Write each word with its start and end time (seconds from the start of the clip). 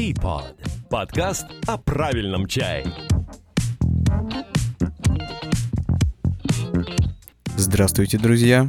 Teapot. 0.00 0.56
Подкаст 0.88 1.44
о 1.66 1.76
правильном 1.76 2.46
чае. 2.46 2.86
Здравствуйте, 7.58 8.16
друзья! 8.16 8.66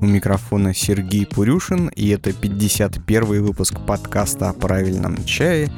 У 0.00 0.04
микрофона 0.04 0.74
Сергей 0.74 1.26
Пурюшин, 1.26 1.90
и 1.90 2.08
это 2.08 2.32
51 2.32 3.44
выпуск 3.44 3.78
подкаста 3.86 4.50
о 4.50 4.52
правильном 4.52 5.24
чае 5.24 5.70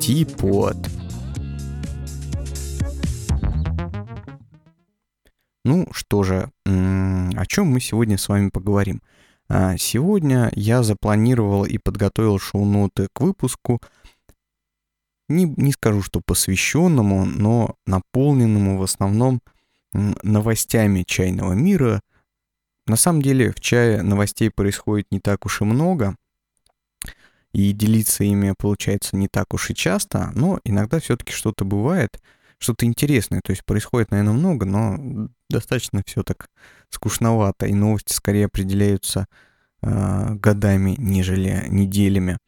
Типот. 0.00 0.78
Ну 5.64 5.86
что 5.92 6.24
же, 6.24 6.50
о 6.64 7.46
чем 7.46 7.68
мы 7.68 7.78
сегодня 7.78 8.18
с 8.18 8.28
вами 8.28 8.48
поговорим? 8.48 9.00
А, 9.50 9.76
сегодня 9.78 10.50
я 10.54 10.82
запланировал 10.82 11.64
и 11.64 11.78
подготовил 11.78 12.38
шоу-ноты 12.38 13.08
к 13.12 13.20
выпуску, 13.20 13.80
не, 15.28 15.44
не 15.56 15.72
скажу, 15.72 16.02
что 16.02 16.20
посвященному, 16.20 17.24
но 17.24 17.76
наполненному 17.86 18.78
в 18.78 18.82
основном 18.82 19.40
новостями 19.92 21.02
чайного 21.02 21.52
мира. 21.52 22.02
На 22.86 22.96
самом 22.96 23.22
деле 23.22 23.52
в 23.52 23.60
чае 23.60 24.02
новостей 24.02 24.50
происходит 24.50 25.06
не 25.10 25.20
так 25.20 25.44
уж 25.46 25.60
и 25.60 25.64
много, 25.64 26.16
и 27.52 27.72
делиться 27.72 28.24
ими 28.24 28.54
получается 28.56 29.16
не 29.16 29.28
так 29.28 29.52
уж 29.54 29.70
и 29.70 29.74
часто, 29.74 30.30
но 30.34 30.60
иногда 30.64 31.00
все-таки 31.00 31.32
что-то 31.32 31.64
бывает, 31.64 32.20
что-то 32.58 32.86
интересное. 32.86 33.40
То 33.42 33.50
есть 33.50 33.64
происходит, 33.64 34.10
наверное, 34.10 34.34
много, 34.34 34.66
но 34.66 35.28
достаточно 35.48 36.02
все 36.06 36.22
так 36.22 36.48
скучновато, 36.90 37.66
и 37.66 37.74
новости 37.74 38.12
скорее 38.12 38.46
определяются 38.46 39.26
э, 39.82 40.34
годами, 40.34 40.94
нежели 40.98 41.66
неделями. 41.68 42.38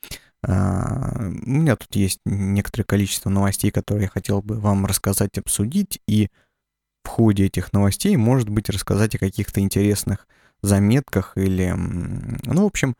Э, 0.46 1.28
у 1.28 1.50
меня 1.50 1.76
тут 1.76 1.94
есть 1.96 2.20
некоторое 2.24 2.84
количество 2.84 3.30
новостей, 3.30 3.70
которые 3.70 4.04
я 4.04 4.10
хотел 4.10 4.42
бы 4.42 4.58
вам 4.58 4.86
рассказать, 4.86 5.38
обсудить, 5.38 6.00
и 6.06 6.28
в 7.04 7.08
ходе 7.08 7.46
этих 7.46 7.72
новостей, 7.72 8.16
может 8.16 8.48
быть, 8.48 8.68
рассказать 8.68 9.14
о 9.14 9.18
каких-то 9.18 9.60
интересных 9.60 10.26
заметках 10.62 11.36
или, 11.36 11.72
ну, 11.74 12.62
в 12.62 12.66
общем, 12.66 12.94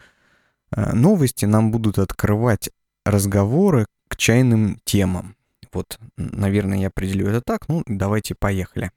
э, 0.75 0.93
новости 0.95 1.45
нам 1.45 1.71
будут 1.71 1.99
открывать 1.99 2.71
разговоры 3.05 3.87
к 4.09 4.17
чайным 4.17 4.79
темам. 4.85 5.37
Вот, 5.73 5.99
наверное, 6.17 6.79
я 6.79 6.89
определю 6.89 7.29
это 7.29 7.41
так. 7.41 7.69
Ну, 7.69 7.83
давайте 7.87 8.35
поехали. 8.35 8.91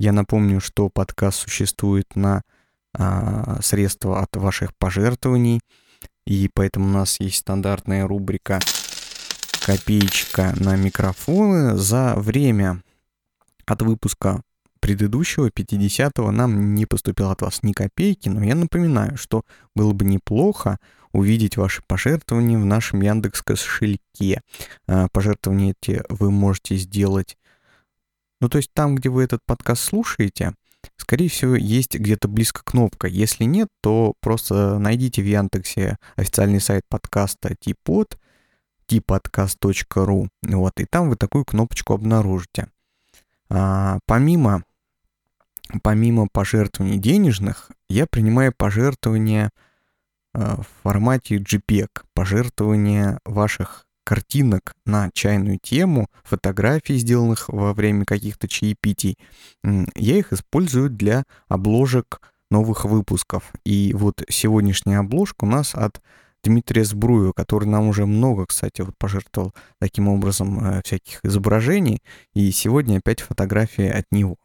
Я 0.00 0.12
напомню, 0.12 0.60
что 0.60 0.88
подкаст 0.88 1.40
существует 1.40 2.16
на 2.16 2.40
а, 2.96 3.60
средства 3.60 4.22
от 4.22 4.34
ваших 4.34 4.74
пожертвований, 4.78 5.60
и 6.26 6.48
поэтому 6.54 6.86
у 6.86 6.92
нас 6.92 7.20
есть 7.20 7.36
стандартная 7.36 8.06
рубрика 8.06 8.60
«Копеечка 9.64 10.54
на 10.58 10.76
микрофоны». 10.76 11.76
За 11.76 12.14
время 12.16 12.82
от 13.66 13.82
выпуска 13.82 14.42
предыдущего, 14.80 15.48
50-го, 15.48 16.30
нам 16.30 16.74
не 16.74 16.86
поступило 16.86 17.32
от 17.32 17.42
вас 17.42 17.62
ни 17.62 17.72
копейки, 17.72 18.28
но 18.28 18.42
я 18.42 18.54
напоминаю, 18.54 19.16
что 19.16 19.44
было 19.74 19.92
бы 19.92 20.04
неплохо 20.04 20.78
увидеть 21.12 21.56
ваши 21.56 21.82
пожертвования 21.86 22.58
в 22.58 22.64
нашем 22.64 23.02
Яндекс 23.02 23.42
кошельке. 23.42 24.42
А, 24.86 25.08
пожертвования 25.12 25.74
эти 25.80 26.02
вы 26.08 26.30
можете 26.30 26.76
сделать 26.76 27.36
ну, 28.40 28.48
то 28.48 28.56
есть 28.56 28.70
там, 28.72 28.94
где 28.94 29.10
вы 29.10 29.22
этот 29.22 29.40
подкаст 29.44 29.82
слушаете, 29.82 30.54
скорее 30.96 31.28
всего, 31.28 31.56
есть 31.56 31.94
где-то 31.94 32.26
близко 32.26 32.62
кнопка. 32.64 33.06
Если 33.06 33.44
нет, 33.44 33.68
то 33.82 34.14
просто 34.20 34.78
найдите 34.78 35.22
в 35.22 35.26
Яндексе 35.26 35.98
официальный 36.16 36.60
сайт 36.60 36.84
подкаста 36.88 37.54
типод, 37.54 38.18
tipodcast.ru, 38.90 40.28
вот, 40.42 40.80
и 40.80 40.84
там 40.84 41.10
вы 41.10 41.16
такую 41.16 41.44
кнопочку 41.44 41.94
обнаружите. 41.94 42.68
А, 43.48 43.98
помимо, 44.06 44.64
помимо 45.82 46.26
пожертвований 46.30 46.98
денежных, 46.98 47.70
я 47.88 48.06
принимаю 48.06 48.52
пожертвования 48.56 49.50
а, 50.34 50.56
в 50.62 50.66
формате 50.82 51.36
JPEG, 51.36 51.88
пожертвования 52.14 53.20
ваших 53.24 53.86
картинок 54.04 54.74
на 54.86 55.10
чайную 55.12 55.58
тему, 55.62 56.08
фотографий, 56.24 56.98
сделанных 56.98 57.48
во 57.48 57.72
время 57.74 58.04
каких-то 58.04 58.48
чаепитий, 58.48 59.16
я 59.62 60.16
их 60.16 60.32
использую 60.32 60.90
для 60.90 61.22
обложек 61.48 62.20
новых 62.50 62.84
выпусков. 62.84 63.52
И 63.64 63.94
вот 63.94 64.24
сегодняшняя 64.28 64.98
обложка 64.98 65.44
у 65.44 65.48
нас 65.48 65.76
от 65.76 66.00
Дмитрия 66.42 66.84
Сбруева, 66.84 67.32
который 67.32 67.66
нам 67.66 67.88
уже 67.88 68.06
много, 68.06 68.46
кстати, 68.46 68.80
вот 68.80 68.96
пожертвовал 68.98 69.54
таким 69.78 70.08
образом 70.08 70.64
э, 70.64 70.82
всяких 70.84 71.24
изображений. 71.24 72.02
И 72.34 72.50
сегодня 72.50 72.98
опять 72.98 73.20
фотография 73.20 73.90
от 73.90 74.06
него. 74.10 74.36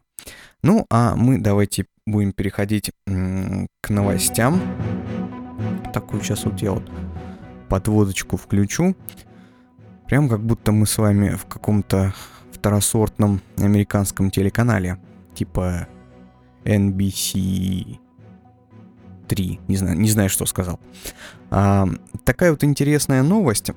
Ну, 0.62 0.86
а 0.90 1.14
мы 1.16 1.38
давайте 1.38 1.86
будем 2.06 2.32
переходить 2.32 2.90
к 3.06 3.90
новостям. 3.90 4.60
Такую 5.92 6.22
сейчас 6.22 6.44
вот 6.44 6.60
я 6.60 6.72
вот 6.72 6.90
подводочку 7.68 8.36
включу. 8.36 8.96
Прям 10.06 10.28
как 10.28 10.44
будто 10.44 10.72
мы 10.72 10.86
с 10.86 10.98
вами 10.98 11.30
в 11.30 11.46
каком-то 11.46 12.14
второсортном 12.52 13.40
американском 13.58 14.30
телеканале, 14.30 14.98
типа 15.34 15.88
NBC 16.64 17.98
3, 19.28 19.60
не 19.68 19.76
знаю, 19.76 19.98
не 19.98 20.08
знаю, 20.08 20.28
что 20.28 20.46
сказал. 20.46 20.80
А, 21.50 21.86
такая 22.24 22.50
вот 22.50 22.64
интересная 22.64 23.22
новость. 23.22 23.70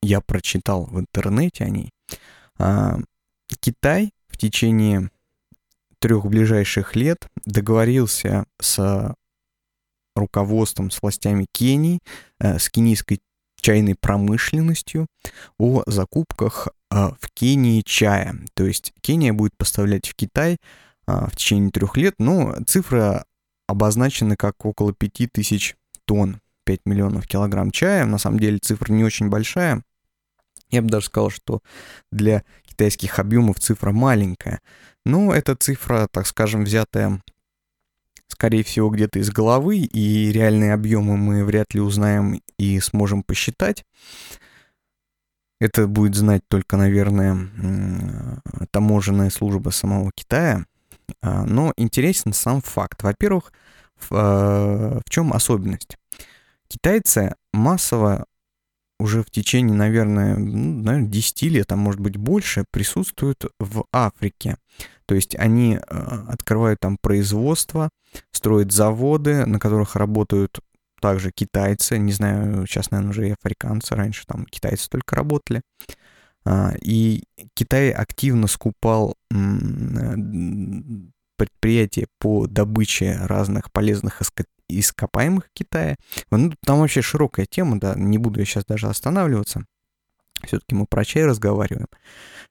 Я 0.00 0.20
прочитал 0.20 0.84
в 0.84 1.00
интернете 1.00 1.64
о 1.64 1.70
ней. 1.70 1.90
А, 2.58 2.98
Китай 3.60 4.12
в 4.28 4.36
течение 4.36 5.10
трех 5.98 6.26
ближайших 6.26 6.94
лет 6.94 7.28
договорился 7.44 8.46
с 8.60 9.14
руководством, 10.14 10.90
с 10.90 11.00
властями 11.00 11.46
Кении, 11.52 12.00
э, 12.40 12.58
с 12.58 12.68
кенийской 12.70 13.20
чайной 13.60 13.94
промышленностью 13.94 15.06
о 15.58 15.82
закупках 15.86 16.68
а, 16.90 17.14
в 17.20 17.30
Кении 17.34 17.82
чая. 17.82 18.36
То 18.54 18.64
есть 18.64 18.92
Кения 19.00 19.32
будет 19.32 19.56
поставлять 19.56 20.08
в 20.08 20.14
Китай 20.14 20.58
а, 21.06 21.28
в 21.28 21.36
течение 21.36 21.70
трех 21.70 21.96
лет, 21.96 22.14
но 22.18 22.56
цифра 22.66 23.24
обозначена 23.68 24.36
как 24.36 24.64
около 24.64 24.92
5000 24.92 25.76
тонн, 26.04 26.40
5 26.64 26.80
миллионов 26.86 27.28
килограмм 27.28 27.70
чая. 27.70 28.04
На 28.04 28.18
самом 28.18 28.40
деле 28.40 28.58
цифра 28.58 28.92
не 28.92 29.04
очень 29.04 29.28
большая. 29.28 29.84
Я 30.70 30.82
бы 30.82 30.88
даже 30.88 31.06
сказал, 31.06 31.30
что 31.30 31.60
для 32.10 32.42
китайских 32.66 33.20
объемов 33.20 33.60
цифра 33.60 33.92
маленькая. 33.92 34.60
Но 35.04 35.32
эта 35.32 35.54
цифра, 35.54 36.08
так 36.10 36.26
скажем, 36.26 36.64
взятая 36.64 37.22
скорее 38.28 38.62
всего, 38.62 38.90
где-то 38.90 39.18
из 39.18 39.30
головы, 39.30 39.78
и 39.78 40.30
реальные 40.30 40.74
объемы 40.74 41.16
мы 41.16 41.44
вряд 41.44 41.74
ли 41.74 41.80
узнаем 41.80 42.40
и 42.58 42.78
сможем 42.80 43.22
посчитать. 43.22 43.84
Это 45.60 45.88
будет 45.88 46.14
знать 46.14 46.42
только, 46.46 46.76
наверное, 46.76 47.48
таможенная 48.70 49.30
служба 49.30 49.70
самого 49.70 50.12
Китая. 50.14 50.66
А, 51.20 51.44
но 51.44 51.72
интересен 51.76 52.32
сам 52.32 52.60
факт. 52.60 53.02
Во-первых, 53.02 53.52
в, 53.98 54.08
а, 54.12 55.00
в 55.04 55.10
чем 55.10 55.32
особенность? 55.32 55.96
Китайцы 56.68 57.34
массово 57.52 58.26
уже 59.00 59.22
в 59.22 59.30
течение, 59.30 59.76
наверное, 59.76 60.36
ну, 60.36 60.82
наверное, 60.82 61.08
10 61.08 61.42
лет, 61.48 61.70
а 61.72 61.76
может 61.76 62.00
быть 62.00 62.16
больше, 62.16 62.64
присутствуют 62.70 63.44
в 63.60 63.84
Африке. 63.92 64.56
То 65.06 65.14
есть 65.14 65.36
они 65.36 65.76
э, 65.76 65.80
открывают 66.28 66.80
там 66.80 66.98
производство, 67.00 67.90
строят 68.32 68.72
заводы, 68.72 69.46
на 69.46 69.58
которых 69.58 69.96
работают 69.96 70.60
также 71.00 71.30
китайцы, 71.30 71.96
не 71.98 72.12
знаю, 72.12 72.66
сейчас, 72.66 72.90
наверное, 72.90 73.10
уже 73.10 73.28
и 73.28 73.34
африканцы, 73.38 73.94
раньше 73.94 74.24
там 74.26 74.44
китайцы 74.46 74.88
только 74.90 75.14
работали. 75.14 75.62
А, 76.44 76.74
и 76.82 77.24
Китай 77.54 77.90
активно 77.90 78.46
скупал 78.46 79.14
предприятия 81.38 82.08
по 82.18 82.46
добыче 82.46 83.16
разных 83.22 83.72
полезных 83.72 84.20
ископаемых 84.68 85.48
Китая. 85.54 85.96
Ну, 86.30 86.52
там 86.66 86.80
вообще 86.80 87.00
широкая 87.00 87.46
тема, 87.46 87.80
да, 87.80 87.94
не 87.96 88.18
буду 88.18 88.40
я 88.40 88.44
сейчас 88.44 88.66
даже 88.66 88.88
останавливаться. 88.88 89.64
Все-таки 90.44 90.74
мы 90.74 90.86
про 90.86 91.04
чай 91.04 91.24
разговариваем. 91.24 91.88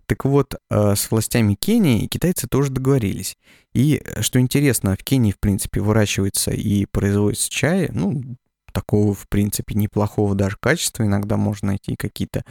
Так 0.07 0.25
вот, 0.25 0.55
э, 0.55 0.95
с 0.95 1.11
властями 1.11 1.53
Кении 1.53 2.07
китайцы 2.07 2.47
тоже 2.47 2.71
договорились. 2.71 3.37
И, 3.73 4.01
э, 4.03 4.21
что 4.21 4.39
интересно, 4.39 4.95
в 4.95 5.03
Кении, 5.03 5.31
в 5.31 5.39
принципе, 5.39 5.81
выращивается 5.81 6.51
и 6.51 6.85
производится 6.85 7.49
чай, 7.49 7.89
ну, 7.91 8.37
такого, 8.77 9.15
в 9.15 9.27
принципе, 9.27 9.73
неплохого 9.73 10.35
даже 10.35 10.55
качества. 10.59 11.03
Иногда 11.03 11.35
можно 11.35 11.69
найти 11.69 11.95
какие-то 11.95 12.43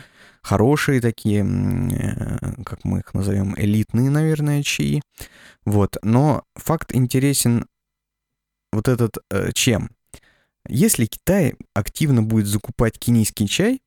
хорошие 0.43 1.00
такие, 1.00 1.44
э, 1.44 2.62
как 2.64 2.82
мы 2.82 2.99
их 2.99 3.14
назовем, 3.14 3.55
элитные, 3.56 4.11
наверное, 4.11 4.64
чаи. 4.64 5.02
Вот. 5.64 5.99
Но 6.02 6.43
факт 6.56 6.93
интересен 6.93 7.67
вот 8.73 8.88
этот 8.88 9.19
э, 9.31 9.52
чем? 9.52 9.90
Если 10.69 11.06
Китай 11.06 11.55
активно 11.75 12.25
будет 12.25 12.49
закупать 12.49 12.99
кенийский 12.99 13.46
чай, 13.46 13.81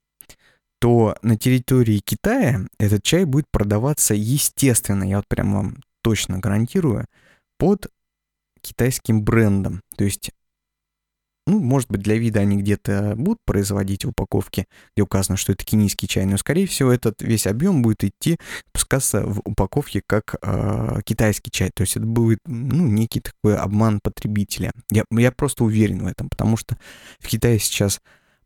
то 0.79 1.17
на 1.21 1.35
территории 1.35 1.99
Китая 1.99 2.61
этот 2.79 3.03
чай 3.03 3.25
будет 3.25 3.47
продаваться 3.51 4.13
естественно, 4.13 5.03
я 5.03 5.17
вот 5.17 5.27
прям 5.27 5.53
вам 5.53 5.77
точно 6.01 6.39
гарантирую, 6.39 7.05
под 7.57 7.87
китайским 8.61 9.23
брендом. 9.23 9.81
То 9.97 10.05
есть 10.05 10.31
ну, 11.49 11.59
может 11.59 11.89
быть, 11.89 12.01
для 12.01 12.15
вида 12.15 12.41
они 12.41 12.57
где-то 12.57 13.15
будут 13.15 13.39
производить 13.43 14.05
упаковки, 14.05 14.67
где 14.95 15.03
указано, 15.03 15.35
что 15.35 15.51
это 15.51 15.65
кенийский 15.65 16.07
чай, 16.07 16.25
но, 16.25 16.37
скорее 16.37 16.67
всего, 16.67 16.91
этот 16.91 17.21
весь 17.21 17.47
объем 17.47 17.81
будет 17.81 18.03
идти, 18.03 18.37
пускаться 18.71 19.23
в 19.25 19.41
упаковке 19.43 20.01
как 20.05 20.35
э, 20.41 20.99
китайский 21.03 21.49
чай. 21.49 21.71
То 21.73 21.81
есть 21.81 21.97
это 21.97 22.05
будет, 22.05 22.39
ну, 22.45 22.85
некий 22.87 23.19
такой 23.19 23.57
обман 23.57 23.99
потребителя. 24.01 24.71
Я, 24.91 25.03
я 25.11 25.31
просто 25.31 25.63
уверен 25.63 26.03
в 26.03 26.07
этом, 26.07 26.29
потому 26.29 26.55
что 26.55 26.77
в 27.19 27.27
Китае 27.27 27.57
сейчас 27.57 27.99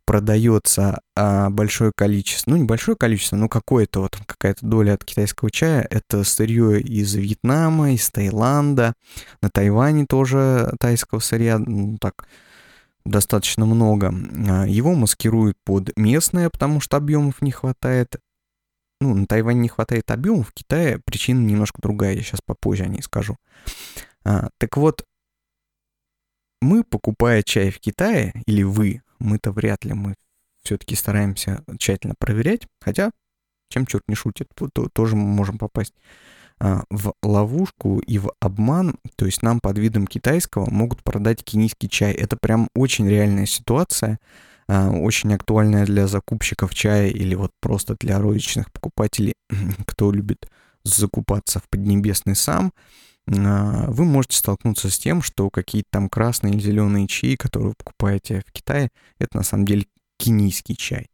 продается 0.06 1.00
а, 1.16 1.50
большое 1.50 1.92
количество, 1.96 2.52
ну 2.52 2.58
небольшое 2.58 2.98
количество, 2.98 3.38
но 3.38 3.48
какое-то 3.48 4.02
вот 4.02 4.18
какая-то 4.26 4.66
доля 4.66 4.94
от 4.94 5.06
китайского 5.06 5.50
чая, 5.50 5.88
это 5.90 6.24
сырье 6.24 6.82
из 6.82 7.14
Вьетнама, 7.16 7.94
из 7.94 8.10
Таиланда, 8.10 8.96
на 9.42 9.50
Тайване 9.50 10.06
тоже 10.06 10.74
тайского 10.80 11.20
сырья, 11.20 11.58
ну 11.58 11.98
так 12.00 12.28
достаточно 13.06 13.66
много. 13.66 14.14
А, 14.50 14.66
его 14.68 14.94
маскируют 14.94 15.58
под 15.64 15.96
местное, 15.98 16.50
потому 16.50 16.80
что 16.80 16.98
объемов 16.98 17.42
не 17.42 17.52
хватает. 17.52 18.16
Ну, 19.02 19.14
на 19.14 19.26
Тайване 19.26 19.60
не 19.60 19.68
хватает 19.68 20.12
объемов, 20.12 20.50
в 20.50 20.54
Китае 20.54 21.00
причина 21.04 21.46
немножко 21.46 21.82
другая, 21.82 22.14
я 22.14 22.22
сейчас 22.22 22.40
попозже 22.46 22.84
о 22.84 22.88
ней 22.88 23.02
скажу. 23.02 23.38
А, 24.24 24.50
так 24.58 24.78
вот, 24.78 25.06
мы, 26.62 26.84
покупая 26.84 27.44
чай 27.44 27.72
в 27.72 27.80
Китае, 27.80 28.32
или 28.46 28.64
вы, 28.64 29.02
мы-то 29.20 29.52
вряд 29.52 29.84
ли, 29.84 29.94
мы 29.94 30.16
все-таки 30.64 30.96
стараемся 30.96 31.64
тщательно 31.78 32.16
проверять, 32.18 32.68
хотя, 32.80 33.12
чем 33.70 33.86
черт 33.86 34.04
не 34.08 34.16
шутит, 34.16 34.48
то, 34.56 34.88
тоже 34.88 35.18
мы 35.18 35.26
можем 35.26 35.58
попасть 35.58 35.94
в 36.89 37.13
ловушку 37.21 38.00
и 38.00 38.19
в 38.19 38.31
обман, 38.39 38.95
то 39.18 39.25
есть 39.25 39.42
нам 39.42 39.60
под 39.60 39.77
видом 39.77 40.07
китайского 40.07 40.69
могут 40.69 41.04
продать 41.04 41.44
кенийский 41.44 41.89
чай. 41.89 42.13
Это 42.13 42.38
прям 42.38 42.69
очень 42.74 43.10
реальная 43.10 43.45
ситуация, 43.45 44.19
а, 44.68 44.92
очень 44.92 45.33
актуальная 45.33 45.86
для 45.86 46.07
закупщиков 46.07 46.74
чая 46.74 47.10
или 47.10 47.36
вот 47.36 47.51
просто 47.60 47.95
для 48.00 48.19
розничных 48.19 48.71
покупателей, 48.71 49.33
кто 49.86 50.12
любит 50.12 50.50
закупаться 50.83 51.60
в 51.60 51.68
Поднебесный 51.69 52.36
сам. 52.36 52.71
А, 53.27 53.86
вы 53.89 54.06
можете 54.06 54.38
столкнуться 54.38 54.89
с 54.89 54.98
тем, 54.98 55.21
что 55.21 55.50
какие-то 55.50 55.89
там 55.92 56.09
красные 56.09 56.54
или 56.54 56.62
зеленые 56.62 57.07
чаи, 57.07 57.36
которые 57.36 57.69
вы 57.69 57.75
покупаете 57.77 58.42
в 58.48 58.51
Китае, 58.51 58.89
это 59.19 59.38
на 59.38 59.44
самом 59.44 59.66
деле 59.66 59.86
кенийский 60.18 60.75
чай. 60.75 61.07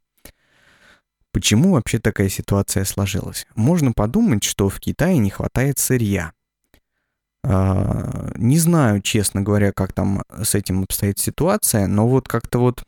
Почему 1.40 1.72
вообще 1.72 2.00
такая 2.00 2.28
ситуация 2.28 2.84
сложилась? 2.84 3.48
Можно 3.56 3.94
подумать, 3.94 4.44
что 4.44 4.68
в 4.68 4.78
Китае 4.82 5.20
не 5.20 5.30
хватает 5.30 5.80
сырья. 5.80 6.34
А, 7.46 8.34
не 8.36 8.60
знаю, 8.60 9.02
честно 9.02 9.42
говоря, 9.42 9.72
как 9.72 9.94
там 9.94 10.24
с 10.44 10.54
этим 10.54 10.84
обстоит 10.84 11.18
ситуация, 11.18 11.88
но 11.88 12.10
вот 12.10 12.28
как-то 12.28 12.60
вот... 12.60 12.84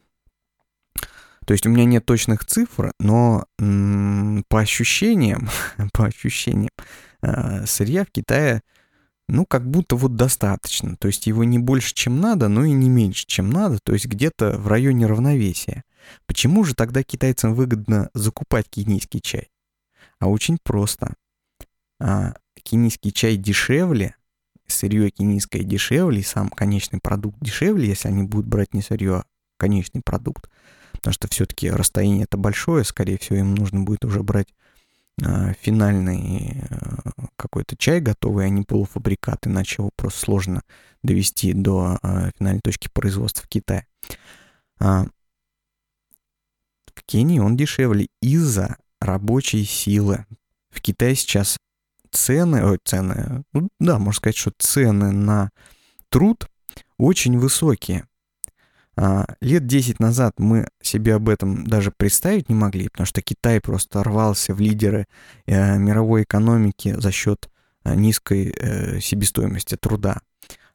То 1.45 1.53
есть 1.53 1.65
у 1.65 1.69
меня 1.69 1.85
нет 1.85 2.05
точных 2.05 2.43
цифр, 2.43 2.91
но 2.99 3.45
по 3.57 4.59
ощущениям, 4.59 5.49
по 5.93 6.07
ощущениям, 6.07 6.71
а, 7.21 7.65
сырья 7.65 8.03
в 8.03 8.11
Китае, 8.11 8.63
ну, 9.29 9.45
как 9.45 9.65
будто 9.65 9.95
вот 9.95 10.17
достаточно. 10.17 10.97
То 10.97 11.07
есть 11.07 11.25
его 11.25 11.45
не 11.45 11.57
больше, 11.57 11.93
чем 11.93 12.19
надо, 12.19 12.49
но 12.49 12.65
и 12.65 12.71
не 12.71 12.89
меньше, 12.89 13.23
чем 13.27 13.49
надо. 13.49 13.79
То 13.81 13.93
есть 13.93 14.07
где-то 14.07 14.57
в 14.57 14.67
районе 14.67 15.05
равновесия. 15.05 15.85
Почему 16.25 16.63
же 16.63 16.75
тогда 16.75 17.03
китайцам 17.03 17.53
выгодно 17.53 18.09
закупать 18.13 18.69
кенийский 18.69 19.21
чай? 19.21 19.51
А 20.19 20.27
очень 20.27 20.57
просто. 20.61 21.15
А, 21.99 22.33
кенийский 22.63 23.11
чай 23.11 23.37
дешевле, 23.37 24.15
сырье 24.67 25.09
кенийское 25.09 25.63
дешевле, 25.63 26.21
и 26.21 26.23
сам 26.23 26.49
конечный 26.49 26.99
продукт 26.99 27.37
дешевле, 27.41 27.87
если 27.87 28.07
они 28.07 28.23
будут 28.23 28.47
брать 28.47 28.73
не 28.73 28.81
сырье, 28.81 29.17
а 29.17 29.25
конечный 29.57 30.01
продукт. 30.03 30.49
Потому 30.93 31.13
что 31.13 31.27
все-таки 31.27 31.69
расстояние 31.69 32.23
это 32.23 32.37
большое, 32.37 32.83
скорее 32.83 33.17
всего, 33.17 33.39
им 33.39 33.55
нужно 33.55 33.81
будет 33.81 34.05
уже 34.05 34.23
брать 34.23 34.47
а, 35.23 35.53
финальный 35.53 36.63
а, 36.69 37.27
какой-то 37.35 37.75
чай 37.75 37.99
готовый, 37.99 38.45
а 38.45 38.49
не 38.49 38.63
полуфабрикат, 38.63 39.47
иначе 39.47 39.77
его 39.79 39.91
просто 39.95 40.19
сложно 40.19 40.63
довести 41.03 41.53
до 41.53 41.97
а, 42.01 42.31
финальной 42.37 42.61
точки 42.61 42.89
производства 42.91 43.43
в 43.43 43.49
Китае. 43.49 43.85
В 46.95 47.03
Кении 47.03 47.39
он 47.39 47.57
дешевле 47.57 48.07
из-за 48.21 48.77
рабочей 48.99 49.65
силы. 49.65 50.25
В 50.69 50.81
Китае 50.81 51.15
сейчас 51.15 51.57
цены, 52.11 52.65
ой, 52.65 52.79
цены, 52.83 53.43
ну, 53.53 53.69
да, 53.79 53.97
можно 53.97 54.17
сказать, 54.17 54.37
что 54.37 54.51
цены 54.57 55.11
на 55.11 55.51
труд 56.09 56.47
очень 56.97 57.37
высокие. 57.37 58.05
А, 58.97 59.25
лет 59.39 59.65
10 59.65 59.99
назад 59.99 60.33
мы 60.37 60.67
себе 60.81 61.15
об 61.15 61.29
этом 61.29 61.65
даже 61.65 61.91
представить 61.91 62.49
не 62.49 62.55
могли, 62.55 62.89
потому 62.89 63.07
что 63.07 63.21
Китай 63.21 63.61
просто 63.61 64.03
рвался 64.03 64.53
в 64.53 64.59
лидеры 64.59 65.07
э, 65.45 65.77
мировой 65.77 66.23
экономики 66.23 66.93
за 66.97 67.11
счет 67.11 67.49
э, 67.83 67.95
низкой 67.95 68.53
э, 68.55 68.99
себестоимости 68.99 69.77
труда. 69.77 70.19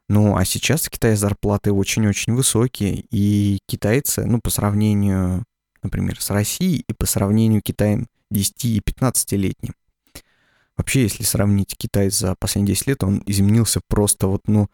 Ну, 0.09 0.37
а 0.37 0.45
сейчас 0.45 0.83
в 0.83 0.91
Китае 0.91 1.17
зарплаты 1.17 1.73
очень-очень 1.73 2.35
высокие, 2.35 3.05
и 3.11 3.59
китайцы, 3.67 4.25
ну, 4.25 4.41
по 4.41 4.51
сравнению 4.51 5.45
например, 5.83 6.21
с 6.21 6.31
Россией 6.31 6.85
и 6.89 6.93
по 6.93 7.07
сравнению 7.07 7.63
Китаем 7.63 8.09
10 8.31 8.65
и 8.65 8.81
15-летним. 8.81 9.75
Вообще, 10.77 11.03
если 11.03 11.23
сравнить 11.23 11.75
Китай 11.77 12.11
за 12.11 12.35
последние 12.35 12.75
10 12.75 12.87
лет, 12.87 13.05
он 13.05 13.23
изменился 13.27 13.81
просто 13.89 14.27
вот, 14.27 14.43
ну, 14.47 14.69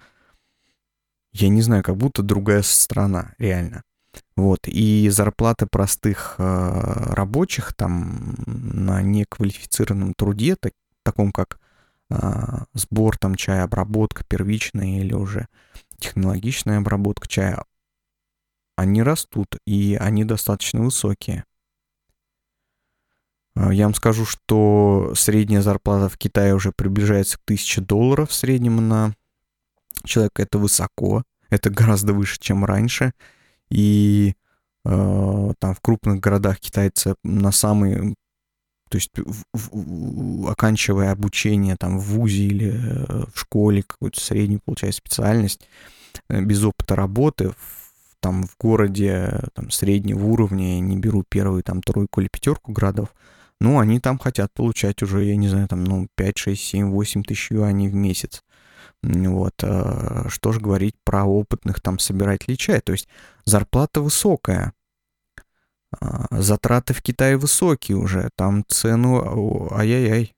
я 1.32 1.49
не 1.49 1.62
знаю, 1.62 1.82
как 1.82 1.97
будто 1.97 2.23
другая 2.23 2.62
страна, 2.62 3.35
реально. 3.38 3.82
Вот, 4.37 4.61
и 4.66 5.09
зарплаты 5.11 5.66
простых 5.66 6.35
э, 6.38 7.12
рабочих 7.14 7.73
там 7.75 8.35
на 8.47 9.00
неквалифицированном 9.00 10.14
труде, 10.14 10.56
так, 10.56 10.73
таком 11.02 11.32
как 11.32 11.59
э, 12.11 12.64
сбор 12.75 13.16
там 13.16 13.35
чая, 13.37 13.64
обработка 13.64 14.25
первичная 14.26 15.00
или 15.00 15.14
уже 15.14 15.47
технологичная 15.99 16.78
обработка 16.78 17.28
чая, 17.28 17.64
они 18.82 19.02
растут, 19.02 19.56
и 19.66 19.96
они 20.00 20.24
достаточно 20.24 20.82
высокие. 20.82 21.44
А, 23.54 23.72
я 23.72 23.84
вам 23.84 23.94
скажу, 23.94 24.24
что 24.24 25.12
средняя 25.14 25.62
зарплата 25.62 26.08
в 26.08 26.18
Китае 26.18 26.54
уже 26.54 26.72
приближается 26.72 27.38
к 27.38 27.42
1000 27.44 27.80
долларов 27.82 28.30
в 28.30 28.34
среднем 28.34 28.88
на 28.88 29.14
человека. 30.04 30.42
Это 30.42 30.58
высоко, 30.58 31.22
это 31.50 31.70
гораздо 31.70 32.12
выше, 32.12 32.38
чем 32.40 32.64
раньше. 32.64 33.12
И 33.70 34.34
э, 34.84 35.52
там 35.58 35.74
в 35.74 35.80
крупных 35.80 36.20
городах 36.20 36.60
китайцы 36.60 37.14
на 37.22 37.52
самые, 37.52 38.14
то 38.90 38.96
есть 38.96 39.10
в, 39.16 39.44
в, 39.52 40.50
оканчивая 40.50 41.12
обучение 41.12 41.76
там 41.76 41.98
в 41.98 42.02
ВУЗе 42.02 42.44
или 42.44 42.72
э, 42.72 43.24
в 43.32 43.38
школе, 43.38 43.82
какую-то 43.82 44.20
среднюю, 44.20 44.60
получая 44.64 44.92
специальность, 44.92 45.66
э, 46.28 46.42
без 46.42 46.62
опыта 46.64 46.96
работы, 46.96 47.52
там 48.22 48.44
в 48.44 48.56
городе 48.56 49.42
там, 49.54 49.70
среднего 49.70 50.24
уровня, 50.24 50.76
я 50.76 50.80
не 50.80 50.96
беру 50.96 51.24
первую 51.28 51.62
там 51.62 51.82
тройку 51.82 52.20
или 52.20 52.28
пятерку 52.28 52.72
градов, 52.72 53.14
ну, 53.60 53.78
они 53.78 54.00
там 54.00 54.18
хотят 54.18 54.52
получать 54.54 55.02
уже, 55.02 55.24
я 55.24 55.36
не 55.36 55.48
знаю, 55.48 55.68
там, 55.68 55.84
ну, 55.84 56.08
5, 56.16 56.38
6, 56.38 56.62
7, 56.62 56.90
8 56.90 57.22
тысяч 57.24 57.50
юаней 57.50 57.88
в 57.88 57.94
месяц. 57.94 58.42
Вот, 59.02 59.54
э, 59.62 60.28
что 60.28 60.52
же 60.52 60.60
говорить 60.60 60.94
про 61.04 61.24
опытных 61.24 61.80
там 61.80 61.98
собирателей 61.98 62.56
чая, 62.56 62.80
то 62.80 62.92
есть 62.92 63.08
зарплата 63.44 64.00
высокая, 64.00 64.72
а, 66.00 66.26
затраты 66.40 66.94
в 66.94 67.02
Китае 67.02 67.36
высокие 67.36 67.96
уже, 67.96 68.30
там 68.36 68.64
цену, 68.68 69.72
ай-яй-яй, 69.72 70.34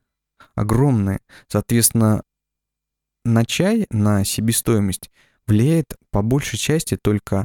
огромные. 0.55 1.21
Соответственно, 1.49 2.23
на 3.25 3.45
чай, 3.45 3.87
на 3.91 4.25
себестоимость 4.25 5.11
влияет 5.47 5.97
по 6.11 6.23
большей 6.23 6.59
части 6.59 6.97
только 6.97 7.41
а, 7.41 7.45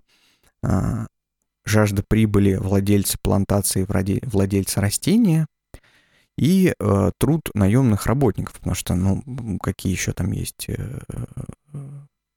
жажда 1.66 2.04
прибыли 2.08 2.56
владельца 2.56 3.18
плантации, 3.22 3.86
владельца 4.24 4.82
растения 4.82 5.48
и 6.38 6.74
э, 6.80 7.12
труд 7.18 7.50
наемных 7.54 8.06
работников, 8.06 8.56
потому 8.56 8.75
что, 8.75 8.96
ну, 8.96 9.22
какие 9.62 9.92
еще 9.92 10.13
там 10.13 10.32
есть 10.32 10.66
э, 10.70 11.00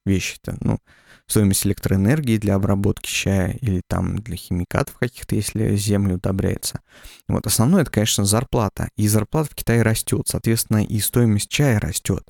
вещи-то, 0.05 0.57
ну, 0.61 0.79
стоимость 1.27 1.67
электроэнергии 1.67 2.37
для 2.37 2.57
обработки 2.57 3.09
чая 3.09 3.53
или 3.61 3.81
там 3.87 4.19
для 4.19 4.37
химикатов 4.37 4.99
каких-то, 4.99 5.37
если 5.37 5.77
земля 5.77 6.17
удобряется. 6.17 6.81
Вот 7.29 7.47
основное 7.47 7.83
это, 7.83 7.91
конечно, 7.91 8.25
зарплата. 8.25 8.89
И 8.97 9.07
зарплата 9.09 9.51
в 9.51 9.55
Китае 9.55 9.83
растет, 9.83 10.27
соответственно, 10.27 10.85
и 10.85 10.99
стоимость 10.99 11.49
чая 11.49 11.79
растет. 11.79 12.25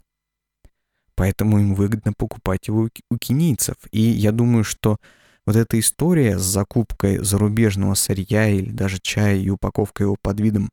Поэтому 1.14 1.58
им 1.58 1.74
выгодно 1.74 2.12
покупать 2.12 2.68
его 2.68 2.88
у 3.10 3.18
кенийцев. 3.18 3.76
И 3.90 4.00
я 4.00 4.32
думаю, 4.32 4.64
что 4.64 4.98
вот 5.46 5.56
эта 5.56 5.78
история 5.78 6.38
с 6.38 6.42
закупкой 6.42 7.18
зарубежного 7.18 7.94
сырья 7.94 8.48
или 8.48 8.70
даже 8.70 8.98
чая 9.02 9.36
и 9.36 9.50
упаковкой 9.50 10.06
его 10.06 10.16
под 10.20 10.40
видом 10.40 10.70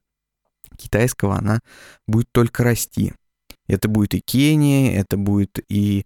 китайского, 0.77 1.37
она 1.37 1.59
будет 2.07 2.27
только 2.31 2.63
расти. 2.63 3.13
Это 3.67 3.87
будет 3.87 4.13
и 4.13 4.21
Кения, 4.21 4.99
это 4.99 5.17
будет 5.17 5.59
и 5.69 6.05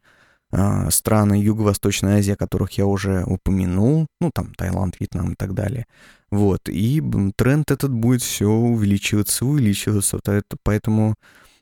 э, 0.51 0.89
страны 0.89 1.35
Юго-Восточной 1.35 2.19
Азии, 2.19 2.33
о 2.33 2.37
которых 2.37 2.73
я 2.73 2.85
уже 2.85 3.23
упомянул, 3.25 4.07
ну 4.19 4.31
там 4.33 4.53
Таиланд, 4.55 4.99
Вьетнам 4.99 5.33
и 5.33 5.35
так 5.35 5.53
далее. 5.53 5.85
Вот, 6.31 6.67
и 6.67 7.01
тренд 7.35 7.69
этот 7.71 7.91
будет 7.91 8.21
все 8.21 8.49
увеличиваться, 8.49 9.45
увеличиваться, 9.45 10.19
поэтому, 10.63 11.15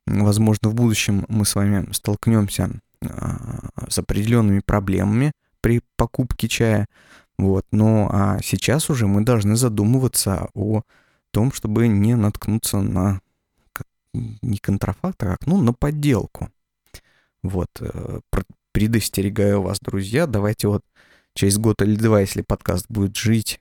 возможно, 0.06 0.70
в 0.70 0.76
будущем 0.76 1.26
мы 1.28 1.46
с 1.46 1.56
вами 1.56 1.92
столкнемся 1.92 2.72
э, 3.02 3.08
с 3.90 4.00
определенными 4.00 4.62
проблемами 4.66 5.34
при 5.62 5.82
покупке 5.96 6.48
чая, 6.48 6.88
вот, 7.38 7.66
ну 7.72 8.08
а 8.12 8.40
сейчас 8.44 8.90
уже 8.90 9.08
мы 9.08 9.24
должны 9.24 9.56
задумываться 9.56 10.50
о 10.54 10.84
том, 11.32 11.52
чтобы 11.52 11.88
не 11.88 12.16
наткнуться 12.16 12.82
на 12.82 13.22
не 14.14 14.58
контрафакт, 14.58 15.24
а 15.24 15.28
как, 15.28 15.48
ну, 15.48 15.62
на 15.62 15.74
подделку. 15.74 16.50
Вот, 17.44 17.70
э, 17.80 18.20
предостерегаю 18.72 19.62
вас, 19.62 19.80
друзья, 19.80 20.28
давайте 20.28 20.68
вот 20.68 20.84
через 21.34 21.58
год 21.58 21.82
или 21.82 21.96
два, 21.96 22.22
если 22.22 22.42
подкаст 22.42 22.86
будет 22.90 23.16
жить, 23.16 23.60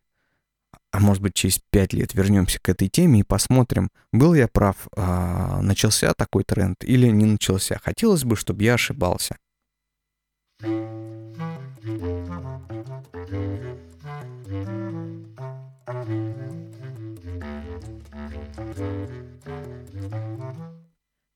а 0.93 1.01
может 1.01 1.23
быть 1.23 1.35
через 1.35 1.61
пять 1.71 1.93
лет 1.93 2.15
вернемся 2.15 2.59
к 2.61 2.69
этой 2.69 2.89
теме 2.89 3.21
и 3.21 3.25
посмотрим, 3.25 3.91
был 4.13 4.35
я 4.35 4.49
прав, 4.49 4.89
а, 4.97 5.63
начался 5.63 6.15
такой 6.15 6.43
тренд 6.45 6.83
или 6.85 7.07
не 7.09 7.27
начался. 7.27 7.81
Хотелось 7.83 8.25
бы, 8.25 8.37
чтобы 8.37 8.65
я 8.65 8.75
ошибался. 8.75 9.37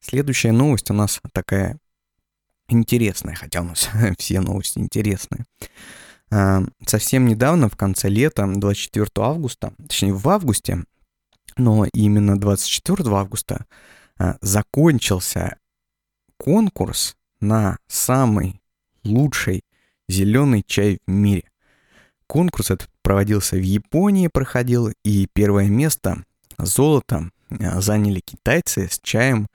Следующая 0.00 0.52
новость 0.52 0.90
у 0.90 0.94
нас 0.94 1.18
такая 1.32 1.78
интересная, 2.68 3.34
хотя 3.34 3.62
у 3.62 3.64
нас 3.64 3.88
все 4.18 4.40
новости 4.40 4.78
интересные. 4.78 5.46
А, 6.30 6.62
совсем 6.86 7.26
недавно, 7.26 7.70
в 7.70 7.76
конце 7.76 8.10
лета, 8.10 8.46
24 8.46 9.06
августа, 9.16 9.72
точнее 9.78 10.12
в 10.12 10.28
августе, 10.28 10.84
но 11.56 11.86
именно 11.94 12.38
24 12.38 13.02
августа 13.16 13.64
а, 14.18 14.36
закончился 14.42 15.56
конкурс 16.36 17.16
на 17.40 17.78
самый 17.88 18.60
лучший 19.04 19.62
зеленый 20.08 20.62
чай 20.66 20.98
в 21.06 21.10
мире. 21.10 21.44
Конкурс 22.26 22.70
этот 22.70 22.88
проводился 23.02 23.56
в 23.56 23.62
Японии, 23.62 24.28
проходил, 24.28 24.90
и 25.04 25.26
первое 25.32 25.68
место, 25.68 26.24
золото, 26.58 27.30
а, 27.50 27.80
заняли 27.80 28.20
китайцы 28.20 28.88
с 28.90 28.98
чаем 29.02 29.46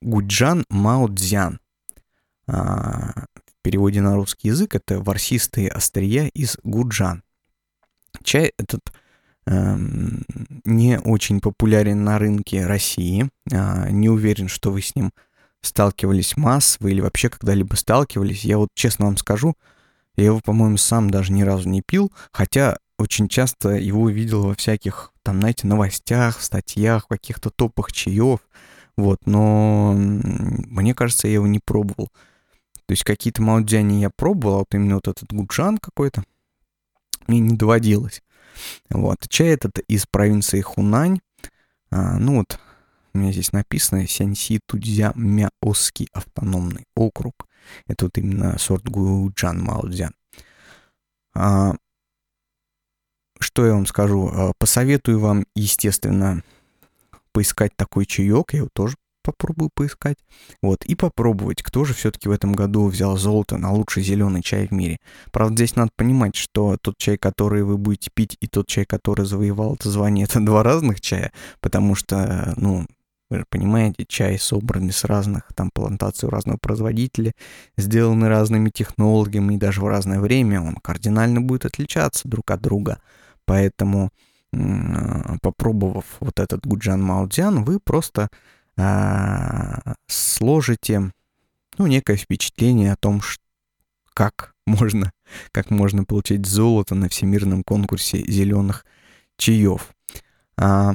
Гуджан 0.00 0.64
Маудзян. 0.70 1.60
А, 2.46 3.26
в 3.34 3.62
переводе 3.62 4.00
на 4.00 4.16
русский 4.16 4.48
язык 4.48 4.74
это 4.74 5.00
ворсистые 5.00 5.68
острия 5.68 6.28
из 6.28 6.58
Гуджан. 6.62 7.22
Чай 8.22 8.52
этот 8.58 8.92
эм, 9.46 10.24
не 10.64 10.98
очень 11.00 11.40
популярен 11.40 12.04
на 12.04 12.18
рынке 12.18 12.66
России. 12.66 13.28
Э, 13.50 13.90
не 13.90 14.08
уверен, 14.08 14.48
что 14.48 14.70
вы 14.70 14.82
с 14.82 14.94
ним 14.94 15.12
сталкивались 15.62 16.36
массово 16.36 16.88
или 16.88 17.00
вообще 17.00 17.28
когда-либо 17.30 17.74
сталкивались. 17.74 18.44
Я 18.44 18.58
вот 18.58 18.68
честно 18.74 19.06
вам 19.06 19.16
скажу, 19.16 19.54
я 20.16 20.26
его, 20.26 20.40
по-моему, 20.44 20.76
сам 20.76 21.10
даже 21.10 21.32
ни 21.32 21.42
разу 21.42 21.68
не 21.68 21.82
пил, 21.82 22.12
хотя 22.32 22.78
очень 22.98 23.28
часто 23.28 23.70
его 23.70 24.08
видел 24.08 24.44
во 24.44 24.54
всяких, 24.54 25.12
там, 25.22 25.40
знаете, 25.40 25.66
новостях, 25.66 26.40
статьях, 26.40 27.08
каких-то 27.08 27.50
топах 27.50 27.92
чаев. 27.92 28.40
Вот, 28.96 29.26
но 29.26 29.92
мне 29.96 30.94
кажется, 30.94 31.26
я 31.26 31.34
его 31.34 31.46
не 31.46 31.58
пробовал. 31.58 32.10
То 32.86 32.92
есть 32.92 33.02
какие-то 33.02 33.42
маудзяни 33.42 34.00
я 34.00 34.10
пробовал, 34.10 34.54
а 34.54 34.58
вот 34.58 34.74
именно 34.74 34.96
вот 34.96 35.08
этот 35.08 35.32
гуджан 35.32 35.78
какой-то 35.78 36.22
мне 37.26 37.40
не 37.40 37.56
доводилось. 37.56 38.22
Вот. 38.90 39.26
Чай 39.28 39.48
этот 39.48 39.78
из 39.88 40.06
провинции 40.06 40.60
Хунань. 40.60 41.20
А, 41.90 42.18
ну 42.18 42.36
вот, 42.36 42.58
у 43.14 43.18
меня 43.18 43.32
здесь 43.32 43.52
написано 43.52 44.06
Сяньси 44.06 44.60
Тудзя 44.66 45.12
Мяоский 45.14 46.08
автономный 46.12 46.84
округ. 46.94 47.46
Это 47.86 48.06
вот 48.06 48.18
именно 48.18 48.58
сорт 48.58 48.84
Гуджан 48.84 49.62
Маудзян. 49.62 50.12
А, 51.34 51.74
что 53.40 53.66
я 53.66 53.72
вам 53.72 53.86
скажу? 53.86 54.30
А, 54.32 54.52
посоветую 54.58 55.20
вам, 55.20 55.46
естественно, 55.54 56.42
поискать 57.32 57.72
такой 57.76 58.06
чаек, 58.06 58.52
я 58.52 58.58
его 58.60 58.68
тоже 58.72 58.96
попробую 59.24 59.70
поискать. 59.74 60.18
Вот, 60.62 60.84
и 60.84 60.94
попробовать, 60.94 61.62
кто 61.62 61.84
же 61.84 61.94
все-таки 61.94 62.28
в 62.28 62.32
этом 62.32 62.52
году 62.52 62.86
взял 62.86 63.16
золото 63.16 63.56
на 63.56 63.72
лучший 63.72 64.02
зеленый 64.02 64.42
чай 64.42 64.68
в 64.68 64.70
мире. 64.70 64.98
Правда, 65.32 65.56
здесь 65.56 65.74
надо 65.74 65.90
понимать, 65.96 66.36
что 66.36 66.76
тот 66.80 66.96
чай, 66.98 67.16
который 67.16 67.64
вы 67.64 67.78
будете 67.78 68.10
пить, 68.14 68.36
и 68.40 68.46
тот 68.46 68.68
чай, 68.68 68.84
который 68.84 69.24
завоевал 69.24 69.74
это 69.74 69.90
звание, 69.90 70.24
это 70.30 70.44
два 70.44 70.62
разных 70.62 71.00
чая, 71.00 71.32
потому 71.60 71.94
что, 71.94 72.52
ну, 72.56 72.86
вы 73.30 73.38
же 73.38 73.44
понимаете, 73.48 74.04
чай 74.06 74.38
собранный 74.38 74.92
с 74.92 75.04
разных 75.04 75.52
там 75.54 75.70
плантаций 75.70 76.28
у 76.28 76.30
разного 76.30 76.58
производителя, 76.58 77.32
сделанный 77.76 78.28
разными 78.28 78.70
технологиями 78.70 79.54
и 79.54 79.58
даже 79.58 79.80
в 79.80 79.88
разное 79.88 80.20
время, 80.20 80.60
он 80.60 80.76
кардинально 80.76 81.40
будет 81.40 81.64
отличаться 81.64 82.28
друг 82.28 82.50
от 82.50 82.60
друга. 82.60 83.00
Поэтому 83.44 84.10
попробовав 85.42 86.04
вот 86.20 86.38
этот 86.38 86.66
Гуджан 86.66 87.02
Маудзян, 87.02 87.64
вы 87.64 87.80
просто 87.80 88.28
а, 88.76 89.94
сложите 90.06 91.12
ну, 91.78 91.86
некое 91.86 92.16
впечатление 92.16 92.92
о 92.92 92.96
том, 92.96 93.20
как 94.12 94.54
можно, 94.66 95.12
как 95.50 95.70
можно 95.70 96.04
получить 96.04 96.46
золото 96.46 96.94
на 96.94 97.08
всемирном 97.08 97.64
конкурсе 97.64 98.24
зеленых 98.26 98.86
чаев. 99.36 99.92
А, 100.56 100.94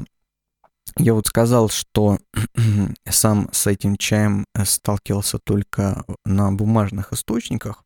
я 0.97 1.13
вот 1.13 1.27
сказал, 1.27 1.69
что 1.69 2.19
сам 3.09 3.49
с 3.51 3.67
этим 3.67 3.97
чаем 3.97 4.45
сталкивался 4.65 5.39
только 5.39 6.03
на 6.25 6.51
бумажных 6.51 7.13
источниках, 7.13 7.83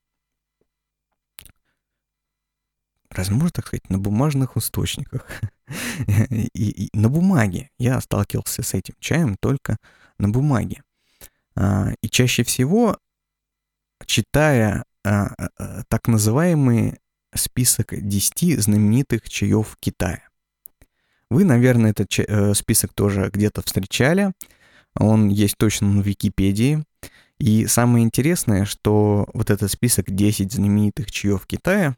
разве 3.10 3.36
можно 3.36 3.52
так 3.52 3.68
сказать, 3.68 3.90
на 3.90 4.00
бумажных 4.00 4.58
источниках. 4.58 5.28
и, 6.54 6.86
и 6.86 6.98
на 6.98 7.10
бумаге. 7.10 7.70
Я 7.78 8.00
сталкивался 8.02 8.64
с 8.64 8.74
этим 8.74 8.96
чаем 9.00 9.38
только 9.40 9.78
на 10.18 10.30
бумаге. 10.30 10.84
А, 11.56 11.92
и 12.02 12.10
чаще 12.10 12.44
всего, 12.44 12.98
читая 14.06 14.86
а, 15.06 15.34
а, 15.58 15.84
так 15.88 16.08
называемый 16.08 17.00
список 17.36 17.94
10 17.96 18.62
знаменитых 18.62 19.30
чаев 19.30 19.78
Китая. 19.80 20.28
Вы, 21.34 21.46
наверное, 21.46 21.90
этот 21.92 22.14
э, 22.20 22.54
список 22.54 22.94
тоже 22.94 23.32
где-то 23.34 23.64
встречали. 23.64 24.34
Он 24.96 25.30
есть 25.30 25.58
точно 25.58 25.88
на 25.88 26.02
Википедии. 26.02 26.84
И 27.40 27.66
самое 27.66 28.06
интересное, 28.06 28.66
что 28.66 29.28
вот 29.34 29.50
этот 29.50 29.72
список 29.72 30.12
10 30.12 30.54
знаменитых 30.54 31.12
чаев 31.12 31.48
Китая 31.48 31.96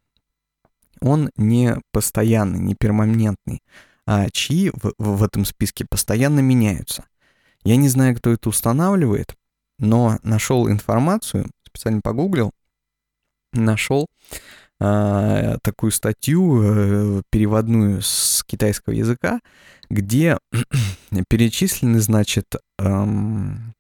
он 1.01 1.32
не 1.36 1.75
постоянный, 1.92 2.60
не 2.60 2.75
перманентный, 2.75 3.62
а 4.08 4.30
чьи 4.30 4.70
в, 4.70 4.94
в 4.98 5.24
этом 5.24 5.44
списке 5.44 5.86
постоянно 5.86 6.39
меняются. 6.39 7.04
Я 7.65 7.75
не 7.75 7.89
знаю, 7.89 8.15
кто 8.15 8.32
это 8.32 8.48
устанавливает, 8.48 9.36
но 9.80 10.18
нашел 10.24 10.70
информацию, 10.70 11.51
специально 11.65 12.00
погуглил, 12.00 12.54
нашел 13.51 14.08
э, 14.79 15.58
такую 15.62 15.91
статью 15.91 16.62
э, 16.63 17.22
переводную 17.29 18.01
с 18.01 18.44
китайского 18.46 18.94
языка, 18.94 19.41
где 19.89 20.38
перечислены, 21.29 22.00
значит, 22.00 22.55
эм, 22.79 23.74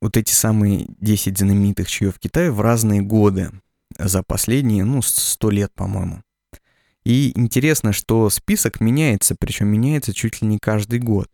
вот 0.00 0.16
эти 0.16 0.32
самые 0.32 0.86
10 1.00 1.38
знаменитых 1.38 1.88
чаев 1.88 2.18
Китая 2.18 2.50
в 2.50 2.60
разные 2.60 3.02
годы 3.02 3.50
за 3.98 4.22
последние, 4.22 4.84
ну, 4.84 5.02
сто 5.02 5.50
лет, 5.50 5.72
по-моему. 5.74 6.22
И 7.04 7.32
интересно, 7.38 7.92
что 7.92 8.30
список 8.30 8.80
меняется, 8.80 9.34
причем 9.38 9.68
меняется 9.68 10.12
чуть 10.12 10.42
ли 10.42 10.48
не 10.48 10.58
каждый 10.58 11.00
год. 11.00 11.28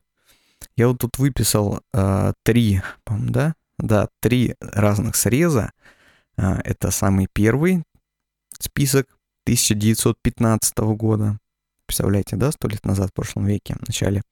Я 0.76 0.88
вот 0.88 0.98
тут 0.98 1.18
выписал 1.18 1.80
э, 1.92 2.32
три, 2.44 2.82
да? 3.06 3.54
Да, 3.78 4.08
три 4.20 4.54
разных 4.60 5.16
среза. 5.16 5.72
Э, 6.36 6.60
это 6.64 6.90
самый 6.90 7.28
первый 7.32 7.82
список 8.58 9.06
1915 9.44 10.78
года. 10.96 11.38
Представляете, 11.86 12.36
да, 12.36 12.50
сто 12.52 12.68
лет 12.68 12.84
назад, 12.84 13.10
в 13.10 13.14
прошлом 13.14 13.46
веке, 13.46 13.76
в 13.80 13.86
начале 13.86 14.22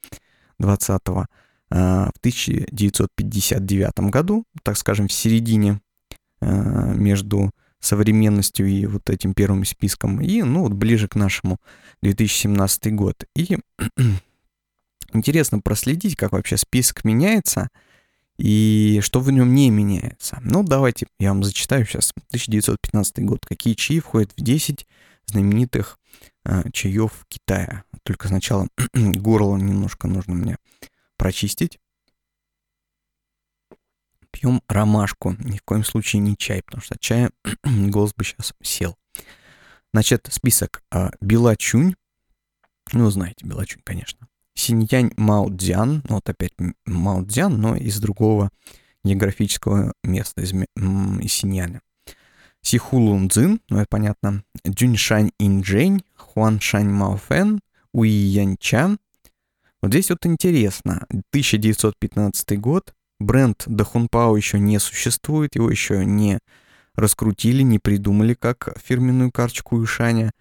20-го. 0.60 1.26
Э, 1.70 2.10
в 2.14 2.18
1959 2.18 4.10
году, 4.10 4.44
так 4.62 4.76
скажем, 4.76 5.08
в 5.08 5.12
середине 5.12 5.80
э, 6.40 6.94
между 6.94 7.50
современностью 7.80 8.66
и 8.66 8.86
вот 8.86 9.10
этим 9.10 9.34
первым 9.34 9.64
списком, 9.64 10.20
и, 10.20 10.42
ну, 10.42 10.62
вот 10.62 10.72
ближе 10.72 11.06
к 11.06 11.16
нашему 11.16 11.58
2017 12.02 12.94
год. 12.94 13.24
И 13.36 13.58
интересно 15.12 15.60
проследить, 15.60 16.16
как 16.16 16.32
вообще 16.32 16.56
список 16.56 17.04
меняется 17.04 17.68
и 18.36 19.00
что 19.02 19.20
в 19.20 19.30
нем 19.30 19.54
не 19.54 19.70
меняется. 19.70 20.38
Ну, 20.42 20.62
давайте 20.64 21.06
я 21.18 21.30
вам 21.30 21.44
зачитаю 21.44 21.86
сейчас 21.86 22.12
1915 22.28 23.24
год. 23.24 23.46
Какие 23.46 23.74
чаи 23.74 24.00
входят 24.00 24.32
в 24.36 24.42
10 24.42 24.86
знаменитых 25.26 25.98
э, 26.44 26.70
чаев 26.72 27.24
Китая. 27.28 27.84
Только 28.02 28.28
сначала 28.28 28.68
горло 28.94 29.56
немножко 29.56 30.08
нужно 30.08 30.34
мне 30.34 30.56
прочистить. 31.16 31.78
Пьем 34.30 34.62
ромашку, 34.68 35.36
ни 35.38 35.58
в 35.58 35.62
коем 35.62 35.84
случае 35.84 36.20
не 36.20 36.36
чай, 36.36 36.62
потому 36.62 36.82
что 36.82 36.98
чая 36.98 37.30
голос 37.64 38.14
бы 38.14 38.24
сейчас 38.24 38.52
сел. 38.62 38.96
Значит, 39.92 40.28
список. 40.32 40.82
А, 40.90 41.12
Белачунь, 41.20 41.94
ну, 42.92 43.08
знаете, 43.10 43.46
Белачунь, 43.46 43.80
конечно. 43.84 44.26
Синьянь 44.54 45.12
Маудзян, 45.16 46.02
ну, 46.08 46.14
вот 46.16 46.28
опять 46.28 46.52
Маудзян, 46.86 47.60
но 47.60 47.76
из 47.76 47.98
другого 48.00 48.50
географического 49.04 49.92
места, 50.02 50.42
из, 50.42 50.52
из 50.52 51.32
Синьяня. 51.32 51.80
Сихулун 52.62 53.28
Цзин, 53.28 53.60
ну, 53.68 53.78
это 53.78 53.86
понятно. 53.90 54.42
Дюньшань 54.64 55.32
Инджень, 55.38 56.02
Хуаншань 56.16 56.88
Маофен, 56.88 57.60
Уи 57.92 58.08
Янчан. 58.08 58.98
Вот 59.82 59.90
здесь 59.90 60.08
вот 60.08 60.24
интересно. 60.24 61.04
1915 61.10 62.58
год, 62.58 62.94
Бренд 63.20 63.64
Дахунпао 63.66 64.34
еще 64.36 64.58
не 64.58 64.78
существует, 64.78 65.56
его 65.56 65.70
еще 65.70 66.06
не 66.06 66.38
раскрутили, 66.94 67.62
не 67.62 67.78
придумали 67.78 68.32
как 68.32 68.74
фирменную 68.82 69.30
карточку 69.30 69.76
Уишаня, 69.76 70.32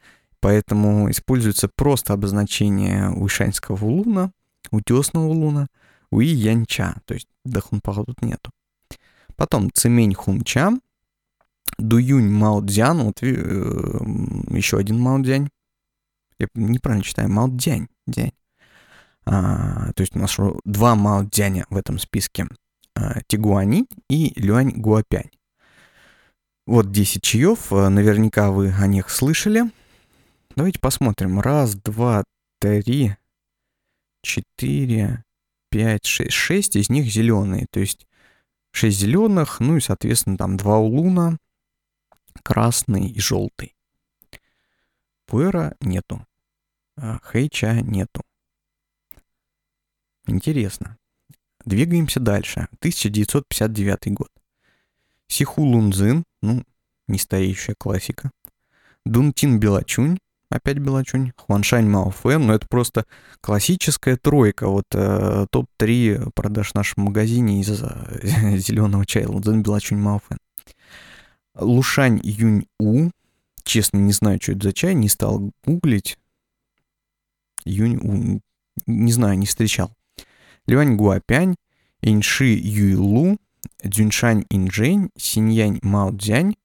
поэтому 0.43 1.09
используется 1.09 1.69
просто 1.73 2.11
обозначение 2.11 3.09
уишаньского 3.09 3.85
луна, 3.85 4.31
утесного 4.71 5.27
луна, 5.27 5.67
Уи 6.11 6.27
Янча, 6.27 6.95
то 7.05 7.13
есть 7.13 7.27
Дахунпао 7.45 8.03
тут 8.03 8.21
нету. 8.21 8.51
Потом 9.35 9.71
Цемень 9.73 10.13
Хунча, 10.13 10.73
Дуюнь 11.77 12.29
Маодзян, 12.29 12.99
вот 12.99 13.23
э, 13.23 13.27
еще 14.49 14.77
один 14.77 14.99
Маодзянь, 14.99 15.49
я 16.39 16.47
неправильно 16.55 17.03
читаю, 17.03 17.29
Маодзянь, 17.29 17.87
дянь. 18.05 18.33
А, 19.25 19.93
то 19.93 20.01
есть 20.01 20.15
у 20.15 20.19
нас 20.19 20.37
два 20.65 20.95
Маодзяня 20.95 21.65
в 21.69 21.77
этом 21.77 21.97
списке. 21.97 22.47
Э, 22.95 23.21
Тигуани 23.27 23.87
и 24.09 24.33
Люань 24.35 24.73
Гуапянь. 24.75 25.31
Вот 26.67 26.91
10 26.91 27.23
чаев, 27.23 27.71
э, 27.71 27.87
наверняка 27.87 28.51
вы 28.51 28.73
о 28.77 28.87
них 28.87 29.09
слышали. 29.09 29.71
Давайте 30.55 30.79
посмотрим. 30.79 31.39
Раз, 31.39 31.75
два, 31.75 32.23
три, 32.59 33.15
четыре, 34.21 35.23
пять, 35.69 36.05
шесть. 36.05 36.31
Шесть 36.31 36.75
из 36.75 36.89
них 36.89 37.05
зеленые. 37.05 37.65
То 37.71 37.79
есть 37.79 38.07
шесть 38.71 38.99
зеленых, 38.99 39.59
ну 39.59 39.77
и, 39.77 39.81
соответственно, 39.81 40.37
там 40.37 40.57
два 40.57 40.77
улуна, 40.77 41.37
красный 42.43 43.09
и 43.09 43.19
желтый. 43.19 43.75
Пуэра 45.25 45.75
нету. 45.79 46.25
А 46.97 47.17
Хэйча 47.23 47.81
нету. 47.81 48.21
Интересно. 50.27 50.97
Двигаемся 51.65 52.19
дальше. 52.19 52.67
1959 52.79 54.13
год. 54.13 54.29
Сиху 55.27 55.63
Лунзин, 55.63 56.25
ну, 56.41 56.63
не 57.07 57.17
стареющая 57.17 57.73
классика. 57.75 58.29
Дунтин 59.05 59.59
Белачунь, 59.59 60.19
опять 60.55 60.77
Белачунь. 60.77 61.31
Хуаншань 61.35 61.87
Маофэн, 61.87 62.47
ну 62.47 62.53
это 62.53 62.67
просто 62.67 63.05
классическая 63.41 64.17
тройка. 64.17 64.67
Вот 64.67 64.85
э, 64.93 65.47
топ-3 65.49 66.31
продаж 66.33 66.71
в 66.71 66.75
нашем 66.75 67.03
магазине 67.03 67.61
из 67.61 67.67
зеленого 68.65 69.05
чая. 69.05 69.27
Лунзин 69.27 69.63
Белачунь 69.63 69.99
Маофэн. 69.99 70.37
Лушань 71.55 72.19
Юнь 72.23 72.65
У. 72.79 73.09
Честно, 73.63 73.97
не 73.97 74.11
знаю, 74.11 74.39
что 74.41 74.53
это 74.53 74.67
за 74.67 74.73
чай, 74.73 74.93
не 74.93 75.09
стал 75.09 75.51
гуглить. 75.63 76.17
Юнь 77.65 77.97
У. 77.97 78.41
Не 78.87 79.11
знаю, 79.11 79.37
не 79.37 79.45
встречал. 79.45 79.91
Люань 80.67 80.95
Гуапянь, 80.95 81.55
Иньши 82.01 82.45
Юйлу, 82.45 83.37
Дзюньшань 83.83 84.45
Инжэнь, 84.49 85.09
Синьянь 85.17 85.79
Мао 85.81 86.11
Цзянь, 86.17 86.55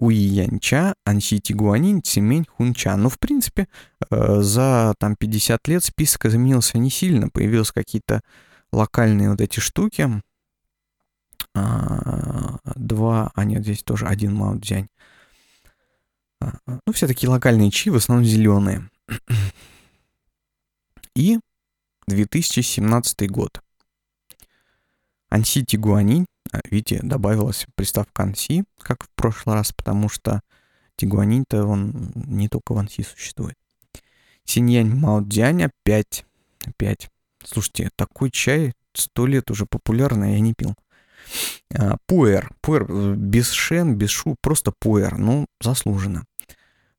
Уи 0.00 0.14
Янча, 0.14 0.94
Анси 1.04 1.40
Тигуанин, 1.40 2.02
Цимень 2.02 2.46
Хунча. 2.46 2.96
Ну, 2.96 3.08
в 3.08 3.18
принципе, 3.18 3.66
э, 4.10 4.40
за 4.40 4.94
там 4.98 5.16
50 5.16 5.66
лет 5.66 5.82
список 5.82 6.26
изменился 6.26 6.78
не 6.78 6.90
сильно. 6.90 7.28
Появились 7.28 7.72
какие-то 7.72 8.22
локальные 8.72 9.30
вот 9.30 9.40
эти 9.40 9.58
штуки. 9.58 10.22
А, 11.54 12.58
два, 12.76 13.32
а 13.34 13.44
нет, 13.44 13.62
здесь 13.62 13.82
тоже 13.82 14.06
один 14.06 14.34
Мао 14.34 14.58
Цзянь. 14.60 14.88
А, 16.40 16.52
ну, 16.86 16.92
все 16.92 17.08
такие 17.08 17.28
локальные 17.28 17.70
чи, 17.72 17.90
в 17.90 17.96
основном 17.96 18.24
зеленые. 18.24 18.88
И 21.16 21.40
2017 22.06 23.28
год. 23.28 23.60
Анси 25.30 25.64
Тигуанин, 25.64 26.26
а, 26.52 26.60
видите, 26.70 27.00
добавилась 27.02 27.66
приставка 27.74 28.22
Анси, 28.22 28.64
как 28.78 29.04
в 29.04 29.08
прошлый 29.14 29.56
раз, 29.56 29.72
потому 29.72 30.08
что 30.08 30.40
Тигуанин-то 30.96 31.64
он 31.64 32.12
не 32.14 32.48
только 32.48 32.72
в 32.72 32.78
Анси 32.78 33.02
существует. 33.02 33.56
Синьянь 34.44 34.94
Маодзянь 34.94 35.64
опять, 35.64 36.24
опять. 36.64 37.10
Слушайте, 37.44 37.90
такой 37.96 38.30
чай 38.30 38.72
сто 38.94 39.26
лет 39.26 39.50
уже 39.50 39.66
популярный, 39.66 40.34
я 40.34 40.40
не 40.40 40.54
пил. 40.54 40.74
А, 41.74 41.96
пуэр, 42.06 42.50
пуэр 42.60 42.86
э, 42.88 43.14
без 43.14 43.50
шен, 43.50 43.96
без 43.96 44.10
шу, 44.10 44.36
просто 44.40 44.72
пуэр, 44.78 45.18
ну, 45.18 45.46
заслуженно. 45.60 46.24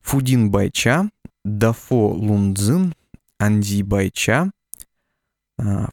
Фудин 0.00 0.50
Байча, 0.50 1.10
Дафо 1.44 2.08
Лунцзин, 2.08 2.94
Анди 3.38 3.82
Байча, 3.82 4.42
а, 4.42 4.50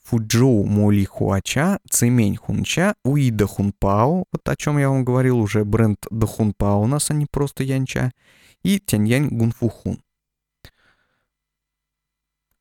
Фуджоу 0.04 0.64
Моли 0.64 1.04
Хуача, 1.04 1.80
Цемень 1.90 2.38
Хунча, 2.38 2.96
Уида 3.04 3.48
Хунпао, 3.48 4.26
вот 4.32 4.50
о 4.50 4.56
чем 4.56 4.78
я 4.78 4.90
вам 4.90 5.04
говорил 5.04 5.40
уже, 5.40 5.66
бренд 5.66 6.00
Дахунпао 6.10 6.82
у 6.82 6.88
нас, 6.88 7.12
а 7.12 7.14
не 7.14 7.26
просто 7.26 7.64
Янча, 7.64 8.12
и 8.64 8.80
Тяньянь 8.80 9.30
Гунфухун. 9.30 10.02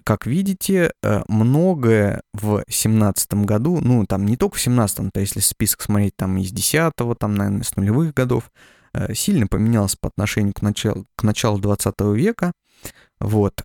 Как 0.05 0.25
видите, 0.27 0.93
э, 1.03 1.23
многое 1.27 2.23
в 2.33 2.63
семнадцатом 2.69 3.45
году, 3.45 3.81
ну, 3.81 4.07
там 4.07 4.25
не 4.25 4.37
только 4.37 4.57
в 4.57 4.61
семнадцатом, 4.61 5.11
то 5.11 5.19
если 5.19 5.41
список 5.41 5.83
смотреть 5.83 6.17
там 6.17 6.39
из 6.39 6.53
десятого, 6.53 7.17
там, 7.17 7.35
наверное, 7.35 7.65
с 7.65 7.75
нулевых 7.75 8.15
годов, 8.15 8.53
э, 8.93 9.15
сильно 9.15 9.49
поменялось 9.49 9.97
по 9.97 10.09
отношению 10.09 10.55
к 10.55 10.63
началу, 10.63 11.07
к 11.17 11.25
началу 11.25 11.59
20 11.59 12.15
века. 12.15 12.53
Вот. 13.19 13.65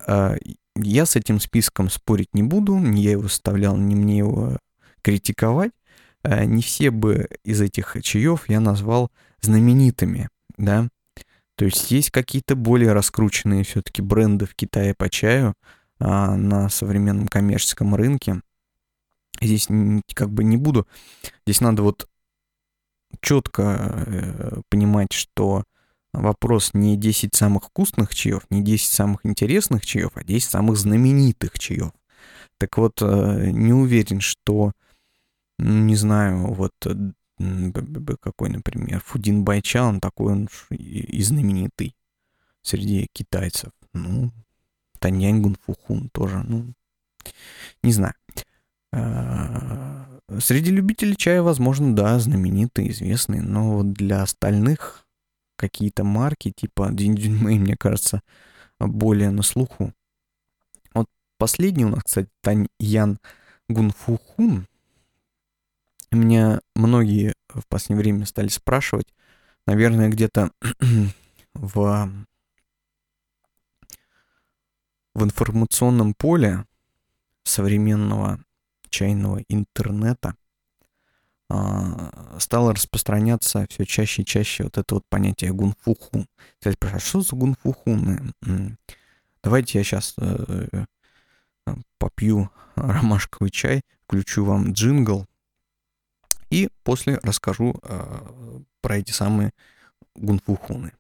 Я 0.76 1.06
с 1.06 1.16
этим 1.16 1.40
списком 1.40 1.90
спорить 1.90 2.34
не 2.34 2.44
буду, 2.44 2.78
не 2.78 3.04
я 3.04 3.12
его 3.12 3.28
составлял, 3.28 3.76
не 3.78 3.96
мне 3.96 4.18
его 4.20 4.58
критиковать. 5.02 5.72
Э, 6.24 6.46
не 6.46 6.62
все 6.62 6.92
бы 6.92 7.30
из 7.44 7.62
этих 7.62 7.98
чаев 8.02 8.48
я 8.50 8.60
назвал 8.60 9.12
знаменитыми, 9.42 10.30
да. 10.58 10.88
То 11.56 11.66
есть 11.66 11.92
есть 11.92 12.12
какие-то 12.12 12.56
более 12.56 12.94
раскрученные 12.94 13.64
все-таки 13.64 14.02
бренды 14.02 14.46
в 14.46 14.56
Китае 14.56 14.96
по 14.96 15.10
чаю 15.10 15.54
а, 16.00 16.36
на 16.36 16.70
современном 16.70 17.28
коммерческом 17.28 17.94
рынке. 17.94 18.42
Здесь 19.40 19.68
как 20.16 20.32
бы 20.32 20.44
не 20.44 20.58
буду. 20.58 20.88
Здесь 21.46 21.62
надо 21.62 21.84
вот 21.84 22.08
четко 23.22 24.04
э, 24.08 24.62
понимать, 24.70 25.12
что 25.12 25.66
вопрос 26.14 26.72
не 26.74 26.98
10 26.98 27.36
самых 27.36 27.66
вкусных 27.66 28.14
чаев, 28.14 28.44
не 28.50 28.62
10 28.62 28.92
самых 28.92 29.26
интересных 29.26 29.86
чаев, 29.86 30.12
а 30.16 30.24
10 30.24 30.50
самых 30.50 30.78
знаменитых 30.78 31.58
чаев. 31.58 31.92
Так 32.58 32.78
вот, 32.78 33.02
э, 33.02 33.52
не 33.52 33.74
уверен, 33.74 34.22
что, 34.22 34.74
не 35.58 35.96
знаю, 35.96 36.54
вот 36.54 36.74
какой, 38.22 38.50
например, 38.50 39.02
Фудин 39.06 39.44
Байча, 39.44 39.84
он 39.84 40.00
такой 40.00 40.34
он 40.34 40.50
и 40.70 41.22
знаменитый 41.24 41.96
среди 42.62 43.08
китайцев. 43.14 43.72
Ну, 43.94 44.32
Таньянь 45.00 45.42
Гунфухун 45.42 46.10
тоже, 46.10 46.44
ну, 46.48 46.74
не 47.84 47.92
знаю. 47.92 48.14
Э, 48.94 50.06
среди 50.40 50.72
любителей 50.72 51.16
чая, 51.16 51.42
возможно, 51.42 51.96
да, 51.96 52.20
знаменитые, 52.20 52.92
известные, 52.92 53.42
но 53.42 53.78
вот 53.78 53.94
для 53.94 54.22
остальных 54.22 55.01
какие-то 55.62 56.04
марки 56.04 56.52
типа 56.52 56.90
Динь 56.92 57.16
мне 57.32 57.78
кажется, 57.78 58.22
более 58.80 59.30
на 59.30 59.44
слуху. 59.44 59.94
Вот 60.94 61.08
последний 61.38 61.86
у 61.86 61.90
нас, 61.90 62.04
кстати, 62.04 62.30
Тань 62.42 62.68
Ян 62.80 63.20
Гунфухун. 63.70 64.68
Меня 66.12 66.60
многие 66.76 67.36
в 67.48 67.66
последнее 67.68 68.02
время 68.02 68.26
стали 68.26 68.50
спрашивать, 68.50 69.08
наверное, 69.66 70.10
где-то 70.10 70.52
в, 71.54 72.26
в 75.14 75.24
информационном 75.24 76.14
поле 76.16 76.66
современного 77.44 78.44
чайного 78.90 79.42
интернета 79.48 80.36
стало 82.40 82.74
распространяться 82.74 83.66
все 83.70 83.86
чаще 83.86 84.22
и 84.22 84.26
чаще 84.26 84.64
вот 84.64 84.78
это 84.78 84.96
вот 84.96 85.04
понятие 85.10 85.54
гунфухун. 85.54 86.28
Кстати, 86.60 86.78
а 86.82 87.00
что 87.00 87.22
за 87.22 87.36
гунфухуны? 87.36 88.34
Давайте 89.44 89.80
я 89.80 89.84
сейчас 89.84 90.14
э, 90.18 90.86
э, 91.66 91.76
попью 91.98 92.52
ромашковый 92.76 93.50
чай, 93.50 93.82
включу 94.04 94.46
вам 94.46 94.74
джингл 94.74 95.26
и 96.52 96.70
после 96.84 97.18
расскажу 97.24 97.74
э, 97.82 98.60
про 98.82 98.98
эти 98.98 99.12
самые 99.12 99.52
гунфухуны. 100.16 100.94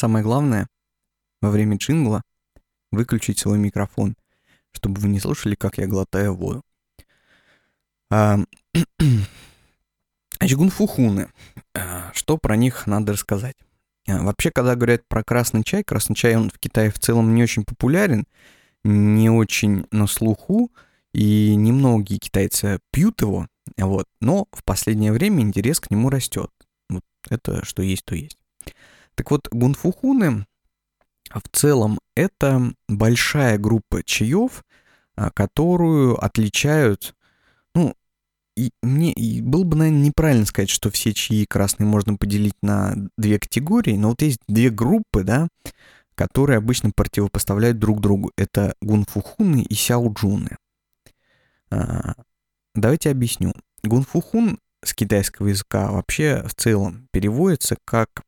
Самое 0.00 0.24
главное, 0.24 0.66
во 1.42 1.50
время 1.50 1.76
джингла 1.76 2.22
выключить 2.90 3.38
свой 3.38 3.58
микрофон, 3.58 4.16
чтобы 4.72 4.98
вы 4.98 5.08
не 5.08 5.20
слушали, 5.20 5.54
как 5.54 5.76
я 5.76 5.86
глотаю 5.86 6.34
воду. 6.34 6.62
А, 8.10 8.38
Гунфухуны. 10.40 11.28
А, 11.74 12.10
что 12.14 12.38
про 12.38 12.56
них 12.56 12.86
надо 12.86 13.12
рассказать? 13.12 13.56
А, 14.08 14.22
вообще, 14.22 14.50
когда 14.50 14.74
говорят 14.74 15.06
про 15.06 15.22
красный 15.22 15.64
чай, 15.64 15.84
красный 15.84 16.16
чай, 16.16 16.34
он 16.34 16.48
в 16.48 16.58
Китае 16.58 16.90
в 16.90 16.98
целом 16.98 17.34
не 17.34 17.42
очень 17.42 17.64
популярен, 17.64 18.24
не 18.84 19.28
очень 19.28 19.84
на 19.90 20.06
слуху, 20.06 20.72
и 21.12 21.54
немногие 21.56 22.18
китайцы 22.18 22.80
пьют 22.90 23.20
его, 23.20 23.48
вот, 23.76 24.08
но 24.22 24.48
в 24.52 24.64
последнее 24.64 25.12
время 25.12 25.42
интерес 25.42 25.78
к 25.78 25.90
нему 25.90 26.08
растет. 26.08 26.50
Вот 26.88 27.04
это 27.28 27.66
что 27.66 27.82
есть, 27.82 28.06
то 28.06 28.14
есть. 28.14 28.39
Так 29.14 29.30
вот, 29.30 29.48
гунфухуны 29.50 30.46
в 31.32 31.48
целом 31.52 31.98
это 32.14 32.72
большая 32.88 33.58
группа 33.58 34.02
чаев, 34.02 34.64
а, 35.14 35.30
которую 35.30 36.22
отличают, 36.22 37.14
ну, 37.74 37.94
и 38.56 38.72
мне 38.82 39.12
и 39.12 39.40
было 39.40 39.64
бы, 39.64 39.76
наверное, 39.76 40.06
неправильно 40.06 40.44
сказать, 40.44 40.70
что 40.70 40.90
все 40.90 41.14
чаи 41.14 41.44
красные 41.44 41.86
можно 41.86 42.16
поделить 42.16 42.56
на 42.62 42.94
две 43.16 43.38
категории, 43.38 43.96
но 43.96 44.10
вот 44.10 44.22
есть 44.22 44.40
две 44.48 44.70
группы, 44.70 45.22
да, 45.22 45.48
которые 46.14 46.58
обычно 46.58 46.90
противопоставляют 46.94 47.78
друг 47.78 48.00
другу. 48.00 48.32
Это 48.36 48.74
гунфухуны 48.82 49.62
и 49.62 49.74
сяоджуны. 49.74 50.56
А, 51.70 52.14
давайте 52.74 53.10
объясню. 53.10 53.54
Гунфухун 53.82 54.58
с 54.84 54.94
китайского 54.94 55.48
языка 55.48 55.90
вообще 55.90 56.42
в 56.46 56.54
целом 56.54 57.08
переводится 57.12 57.76
как 57.84 58.22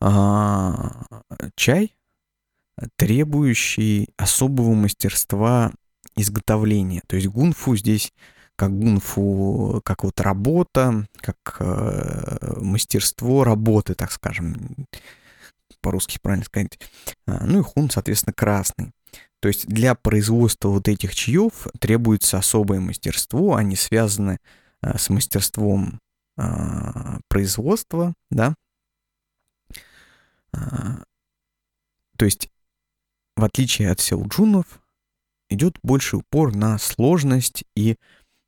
а, 0.00 1.04
чай, 1.54 1.94
требующий 2.96 4.08
особого 4.16 4.74
мастерства 4.74 5.72
изготовления. 6.16 7.02
То 7.06 7.16
есть 7.16 7.28
гунфу 7.28 7.76
здесь 7.76 8.12
как 8.56 8.78
гунфу, 8.78 9.80
как 9.84 10.04
вот 10.04 10.20
работа, 10.20 11.06
как 11.16 11.56
э, 11.60 12.58
мастерство 12.60 13.42
работы, 13.42 13.94
так 13.94 14.12
скажем, 14.12 14.86
по-русски 15.80 16.18
правильно 16.20 16.44
сказать. 16.44 16.78
А, 17.26 17.46
ну 17.46 17.60
и 17.60 17.62
хун, 17.62 17.88
соответственно, 17.88 18.34
красный. 18.34 18.92
То 19.40 19.48
есть 19.48 19.66
для 19.66 19.94
производства 19.94 20.68
вот 20.68 20.88
этих 20.88 21.14
чаев 21.14 21.68
требуется 21.78 22.36
особое 22.36 22.80
мастерство, 22.80 23.54
они 23.56 23.76
связаны 23.76 24.38
э, 24.82 24.98
с 24.98 25.08
мастерством 25.08 25.98
э, 26.36 27.18
производства, 27.28 28.12
да, 28.30 28.54
то 30.52 32.24
есть, 32.24 32.50
в 33.36 33.44
отличие 33.44 33.90
от 33.90 34.00
селджунов, 34.00 34.66
идет 35.48 35.78
больше 35.82 36.16
упор 36.18 36.54
на 36.54 36.78
сложность 36.78 37.64
и 37.74 37.96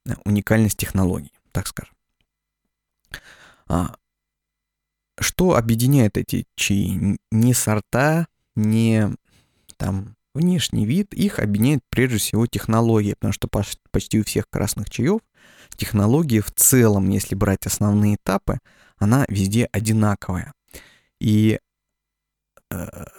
э, 0.06 0.12
уникальность 0.24 0.78
технологий, 0.78 1.32
так 1.50 1.66
скажем. 1.66 1.94
А, 3.66 3.96
что 5.18 5.56
объединяет 5.56 6.16
эти 6.16 6.46
чаи? 6.54 7.18
Не 7.30 7.54
сорта, 7.54 8.26
не 8.54 9.08
там 9.76 10.16
внешний 10.34 10.86
вид, 10.86 11.12
их 11.12 11.38
объединяет 11.38 11.80
прежде 11.88 12.18
всего 12.18 12.46
технология, 12.46 13.14
потому 13.14 13.32
что 13.32 13.48
почти 13.90 14.20
у 14.20 14.24
всех 14.24 14.48
красных 14.50 14.90
чаев 14.90 15.20
технология 15.76 16.40
в 16.40 16.50
целом, 16.52 17.08
если 17.10 17.34
брать 17.34 17.66
основные 17.66 18.16
этапы, 18.16 18.58
она 18.96 19.24
везде 19.28 19.68
одинаковая. 19.72 20.52
И 21.20 21.58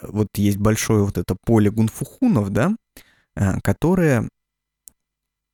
вот 0.02 0.28
есть 0.36 0.58
большое 0.58 1.04
вот 1.04 1.18
это 1.18 1.36
поле 1.44 1.70
гунфухунов, 1.70 2.50
да, 2.50 2.74
э, 3.36 3.60
которое 3.62 4.28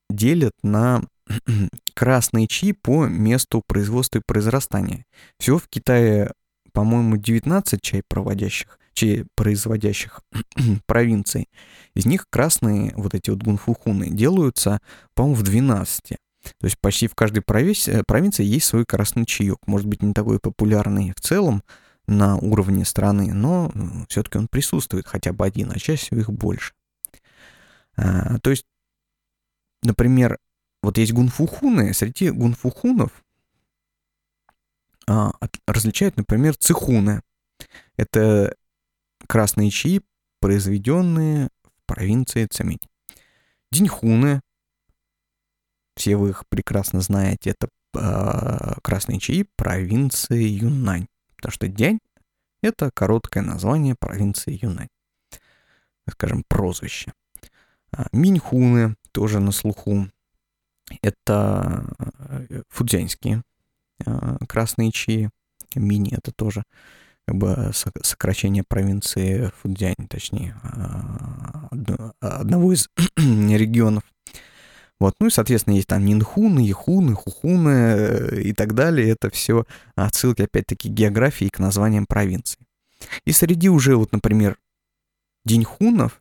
делят 0.08 0.54
на 0.62 1.02
красные 1.94 2.46
чаи 2.46 2.72
по 2.72 3.06
месту 3.06 3.62
производства 3.66 4.18
и 4.18 4.22
произрастания. 4.26 5.04
Всего 5.38 5.58
в 5.58 5.68
Китае, 5.68 6.32
по-моему, 6.72 7.16
19 7.16 7.80
чай 7.80 8.02
проводящих, 8.08 8.78
чай 8.92 9.24
производящих 9.36 10.20
провинций. 10.86 11.48
Из 11.94 12.06
них 12.06 12.26
красные 12.30 12.92
вот 12.96 13.14
эти 13.14 13.30
вот 13.30 13.42
гунфухуны 13.42 14.10
делаются, 14.10 14.80
по-моему, 15.14 15.36
в 15.36 15.42
12. 15.42 16.16
То 16.58 16.64
есть 16.64 16.78
почти 16.80 17.06
в 17.06 17.14
каждой 17.14 17.42
провинции, 17.42 18.02
провинции 18.06 18.44
есть 18.44 18.66
свой 18.66 18.84
красный 18.86 19.26
чаек. 19.26 19.58
Может 19.66 19.86
быть, 19.86 20.02
не 20.02 20.14
такой 20.14 20.38
популярный 20.38 21.12
в 21.14 21.20
целом, 21.20 21.62
на 22.10 22.36
уровне 22.36 22.84
страны, 22.84 23.32
но 23.32 23.72
все-таки 24.08 24.38
он 24.38 24.48
присутствует 24.48 25.06
хотя 25.06 25.32
бы 25.32 25.46
один, 25.46 25.70
а 25.70 25.78
чаще 25.78 26.06
всего 26.06 26.20
их 26.20 26.30
больше. 26.30 26.74
А, 27.96 28.38
то 28.38 28.50
есть, 28.50 28.66
например, 29.82 30.38
вот 30.82 30.98
есть 30.98 31.12
гунфухуны, 31.12 31.94
среди 31.94 32.30
гунфухунов 32.30 33.12
а, 35.06 35.32
различают, 35.66 36.16
например, 36.16 36.56
цихуны. 36.56 37.22
Это 37.96 38.54
красные 39.26 39.70
чаи, 39.70 40.00
произведенные 40.40 41.48
в 41.62 41.86
провинции 41.86 42.46
Цемень. 42.46 42.80
Диньхуны, 43.70 44.40
все 45.96 46.16
вы 46.16 46.30
их 46.30 46.44
прекрасно 46.48 47.00
знаете, 47.02 47.50
это 47.50 47.68
э, 47.94 48.80
красные 48.82 49.20
чаи 49.20 49.46
провинции 49.56 50.42
Юннань. 50.42 51.06
Потому 51.40 51.53
что 51.53 51.68
Дянь— 51.68 52.00
это 52.62 52.90
короткое 52.92 53.42
название 53.42 53.94
провинции 53.98 54.59
Юнань. 54.61 54.88
Скажем, 56.09 56.44
прозвище. 56.46 57.12
А, 57.92 58.07
Миньхуны 58.12 58.96
тоже 59.12 59.40
на 59.40 59.53
слуху. 59.53 60.11
Это 61.03 61.87
э, 61.98 62.62
фудзянские 62.68 63.42
а, 64.05 64.37
красные 64.46 64.92
чаи. 64.92 65.31
Мини— 65.74 66.12
это 66.16 66.31
тоже 66.33 66.64
как 67.26 67.37
бы 67.37 67.70
сокращение 68.03 68.64
провинции 68.66 69.50
Фудзянь, 69.61 70.09
точнее, 70.09 70.57
а, 70.62 71.68
одного 72.20 72.72
из 72.72 72.90
регионов 73.16 74.03
вот, 75.00 75.14
ну 75.18 75.28
и, 75.28 75.30
соответственно, 75.30 75.74
есть 75.74 75.88
там 75.88 76.04
Нинхуны, 76.04 76.60
Яхуны, 76.60 77.14
Хухуны 77.14 77.70
э, 77.70 78.40
и 78.42 78.52
так 78.52 78.74
далее. 78.74 79.08
Это 79.08 79.30
все 79.30 79.64
отсылки, 79.94 80.42
опять-таки, 80.42 80.90
к 80.90 80.92
географии 80.92 81.46
и 81.46 81.50
к 81.50 81.58
названиям 81.58 82.04
провинций. 82.06 82.58
И 83.24 83.32
среди 83.32 83.70
уже, 83.70 83.96
вот, 83.96 84.12
например, 84.12 84.58
Диньхунов 85.46 86.20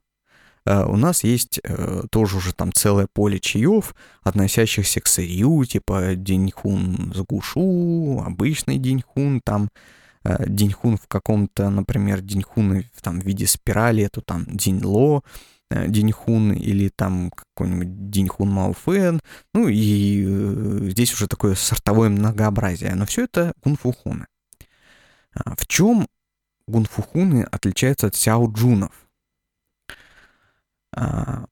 э, 0.66 0.86
у 0.86 0.96
нас 0.96 1.26
есть 1.26 1.60
э, 1.62 2.04
тоже 2.10 2.38
уже 2.38 2.54
там 2.54 2.72
целое 2.72 3.08
поле 3.12 3.40
чаев, 3.40 3.94
относящихся 4.24 5.02
к 5.02 5.08
сырью, 5.08 5.66
типа 5.66 6.16
Диньхун 6.16 7.12
с 7.14 7.20
гушу, 7.20 8.24
обычный 8.26 8.78
Диньхун, 8.78 9.42
там 9.44 9.70
Диньхун 10.24 10.98
в 10.98 11.08
каком-то, 11.08 11.70
например, 11.70 12.22
Диньхун 12.22 12.84
там, 13.02 13.20
в 13.22 13.26
виде 13.26 13.48
спирали, 13.48 14.04
это 14.04 14.22
там 14.22 14.46
Диньло, 14.46 15.24
э, 15.26 15.59
Диньхун 15.70 16.54
или 16.54 16.90
там 16.90 17.32
какой-нибудь 17.32 18.10
Диньхун 18.10 18.50
Маофэн, 18.50 19.22
ну 19.54 19.68
и 19.68 20.26
э, 20.26 20.90
здесь 20.90 21.14
уже 21.14 21.28
такое 21.28 21.56
сортовое 21.56 22.10
многообразие, 22.10 22.96
но 22.96 23.06
все 23.06 23.26
это 23.26 23.54
гунфухуны. 23.64 24.26
А 25.34 25.56
в 25.56 25.68
чем 25.68 26.08
гунфухуны 26.68 27.44
отличаются 27.44 28.08
от 28.08 28.16
сяоджунов? 28.16 28.92
А, 30.96 31.46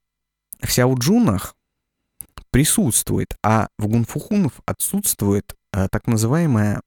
в 0.62 0.72
сяоджунах 0.72 1.56
присутствует, 2.50 3.36
а 3.44 3.68
в 3.78 3.88
гунфухунов 3.88 4.62
отсутствует 4.66 5.56
а, 5.72 5.88
так 5.90 6.08
называемая 6.08 6.82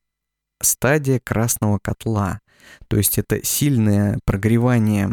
стадия 0.61 1.21
красного 1.21 1.79
котла. 1.79 2.41
То 2.89 2.97
есть 2.97 3.19
это 3.19 3.45
сильное 3.45 4.19
прогревание, 4.25 5.09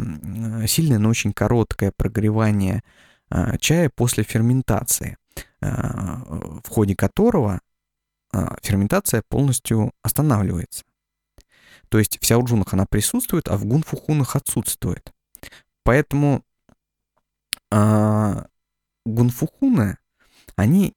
сильное, 0.66 0.98
но 0.98 1.08
очень 1.08 1.32
короткое 1.32 1.92
прогревание 1.96 2.82
а, 3.30 3.56
чая 3.58 3.90
после 3.94 4.24
ферментации, 4.24 5.16
а, 5.60 6.22
в 6.64 6.68
ходе 6.68 6.96
которого 6.96 7.60
ферментация 8.62 9.22
полностью 9.26 9.92
останавливается. 10.02 10.84
То 11.88 11.98
есть 11.98 12.20
в 12.20 12.26
сяоджунах 12.26 12.74
она 12.74 12.84
присутствует, 12.84 13.48
а 13.48 13.56
в 13.56 13.64
гунфухунах 13.64 14.36
отсутствует. 14.36 15.14
Поэтому 15.82 16.44
гунфухуны 19.06 19.96
они 20.56 20.94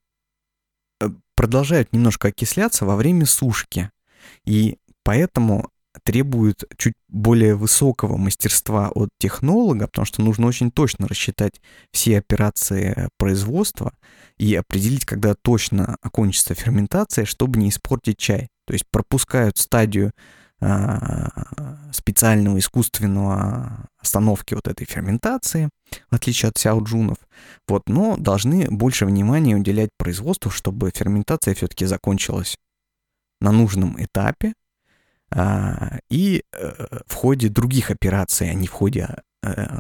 э, 0.99 1.07
продолжают 1.35 1.93
немножко 1.93 2.29
окисляться 2.29 2.85
во 2.85 2.95
время 2.95 3.25
сушки. 3.25 3.91
И 4.43 4.79
поэтому 5.03 5.69
требуют 6.03 6.63
чуть 6.77 6.93
более 7.07 7.55
высокого 7.55 8.17
мастерства 8.17 8.89
от 8.89 9.09
технолога, 9.19 9.87
потому 9.87 10.05
что 10.05 10.21
нужно 10.21 10.47
очень 10.47 10.71
точно 10.71 11.07
рассчитать 11.07 11.61
все 11.91 12.17
операции 12.17 13.09
производства 13.17 13.93
и 14.37 14.55
определить, 14.55 15.05
когда 15.05 15.35
точно 15.35 15.97
окончится 16.01 16.53
ферментация, 16.55 17.25
чтобы 17.25 17.59
не 17.59 17.69
испортить 17.69 18.17
чай. 18.17 18.47
То 18.65 18.73
есть 18.73 18.85
пропускают 18.89 19.57
стадию 19.57 20.11
а, 20.61 21.29
специального 21.91 22.59
искусственного 22.59 23.87
остановки 23.99 24.53
вот 24.53 24.67
этой 24.67 24.85
ферментации, 24.85 25.69
в 26.09 26.15
отличие 26.15 26.49
от 26.49 26.57
сяоджунов. 26.57 27.17
Вот, 27.67 27.89
но 27.89 28.15
должны 28.15 28.69
больше 28.69 29.05
внимания 29.05 29.55
уделять 29.55 29.89
производству, 29.97 30.51
чтобы 30.51 30.91
ферментация 30.95 31.55
все-таки 31.55 31.85
закончилась 31.85 32.57
на 33.41 33.51
нужном 33.51 34.01
этапе 34.01 34.53
и 36.09 36.43
э, 36.51 36.99
в 37.07 37.13
ходе 37.13 37.49
других 37.49 37.89
операций, 37.89 38.49
а 38.49 38.53
не 38.53 38.67
в 38.67 38.71
ходе 38.71 39.07
э, 39.43 39.79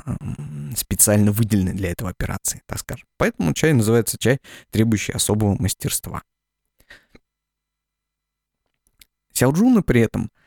специально 0.75 1.31
выделенной 1.31 1.73
для 1.73 1.91
этого 1.91 2.09
операции, 2.09 2.61
так 2.65 2.79
скажем. 2.79 3.05
Поэтому 3.17 3.53
чай 3.53 3.73
называется 3.73 4.17
чай, 4.17 4.39
требующий 4.69 5.11
особого 5.11 5.61
мастерства. 5.61 6.23
Сяоджуны 9.33 9.81
при 9.81 10.01
этом 10.01 10.23
а, 10.23 10.40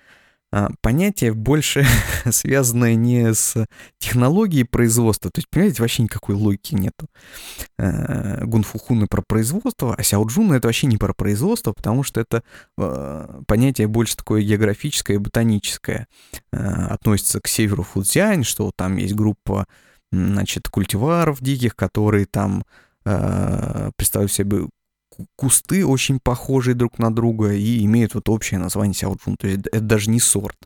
понятие 0.80 1.32
больше 1.32 1.84
связанное 2.30 2.94
не 2.94 3.34
с 3.34 3.66
технологией 3.98 4.64
производства, 4.64 5.30
то 5.30 5.40
есть, 5.40 5.48
понимаете, 5.50 5.82
вообще 5.82 6.02
никакой 6.02 6.34
логики 6.34 6.74
нету. 6.74 7.08
А, 7.78 8.44
Гунфухуны 8.44 9.06
про 9.06 9.22
производство, 9.26 9.94
а 9.94 10.02
Сяоджуна 10.02 10.54
это 10.54 10.68
вообще 10.68 10.86
не 10.86 10.96
про 10.96 11.12
производство, 11.12 11.72
потому 11.72 12.02
что 12.02 12.20
это 12.20 12.42
а, 12.78 13.42
понятие 13.46 13.88
больше 13.88 14.16
такое 14.16 14.42
географическое 14.42 15.16
и 15.16 15.20
ботаническое. 15.20 16.06
Относится 16.52 17.40
к 17.40 17.48
северу 17.48 17.82
Фудзянь, 17.82 18.44
что 18.44 18.70
там 18.74 18.96
есть 18.96 19.14
группа, 19.14 19.66
значит, 20.12 20.68
культиваров 20.68 21.40
диких, 21.40 21.74
которые 21.74 22.26
там 22.26 22.64
представляют 23.02 24.32
себе 24.32 24.68
кусты 25.36 25.86
очень 25.86 26.20
похожие 26.20 26.74
друг 26.74 26.98
на 26.98 27.14
друга 27.14 27.52
и 27.52 27.84
имеют 27.84 28.14
вот 28.14 28.28
общее 28.28 28.58
название 28.58 28.94
сяоджун. 28.94 29.36
То 29.36 29.46
есть 29.46 29.66
это 29.66 29.80
даже 29.80 30.10
не 30.10 30.20
сорт. 30.20 30.56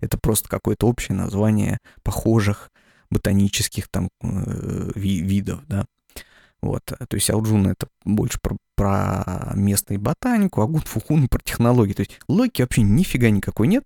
Это 0.00 0.18
просто 0.18 0.48
какое-то 0.48 0.86
общее 0.86 1.16
название 1.16 1.78
похожих 2.02 2.70
ботанических 3.10 3.88
там 3.88 4.08
э, 4.22 4.90
видов, 4.94 5.60
да. 5.66 5.86
Вот, 6.60 6.82
то 6.84 7.14
есть 7.14 7.28
Алджун 7.28 7.66
это 7.66 7.88
больше 8.06 8.38
про, 8.40 8.56
про 8.74 9.52
место 9.54 9.92
и 9.92 9.98
ботанику, 9.98 10.62
а 10.62 10.66
Гунфухун 10.66 11.28
про 11.28 11.38
технологии. 11.44 11.92
То 11.92 12.00
есть 12.00 12.18
логики 12.26 12.62
вообще 12.62 12.80
нифига 12.80 13.28
никакой 13.28 13.68
нет. 13.68 13.84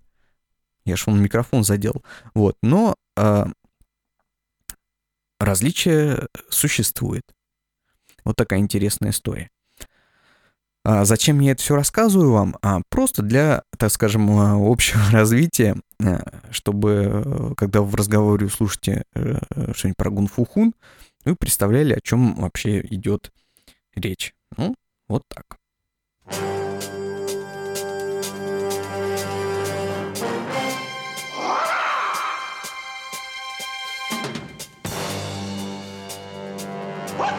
Я 0.84 0.94
же 0.94 1.04
вон 1.06 1.20
микрофон 1.20 1.64
задел. 1.64 2.04
Вот, 2.34 2.56
но 2.62 2.94
э, 3.16 3.46
различие 5.40 6.28
существует. 6.50 7.24
Вот 8.24 8.36
такая 8.36 8.60
интересная 8.60 9.10
история. 9.10 9.50
А 10.84 11.04
зачем 11.04 11.40
я 11.40 11.52
это 11.52 11.62
все 11.62 11.74
рассказываю 11.74 12.32
вам? 12.32 12.56
А 12.62 12.80
просто 12.88 13.22
для, 13.22 13.62
так 13.76 13.90
скажем, 13.90 14.30
а, 14.38 14.54
общего 14.54 15.02
развития, 15.10 15.76
э, 16.00 16.18
чтобы, 16.50 17.24
э, 17.24 17.54
когда 17.56 17.82
в 17.82 17.94
разговоре 17.94 18.46
услышите 18.46 19.04
э, 19.14 19.38
что-нибудь 19.74 19.96
про 19.96 20.10
гунфухун, 20.10 20.74
вы 21.24 21.36
представляли, 21.36 21.94
о 21.94 22.00
чем 22.00 22.34
вообще 22.36 22.80
идет 22.80 23.32
речь. 23.94 24.34
Ну, 24.56 24.74
вот 25.08 25.22
так. 25.28 25.58
Ой, 37.18 37.30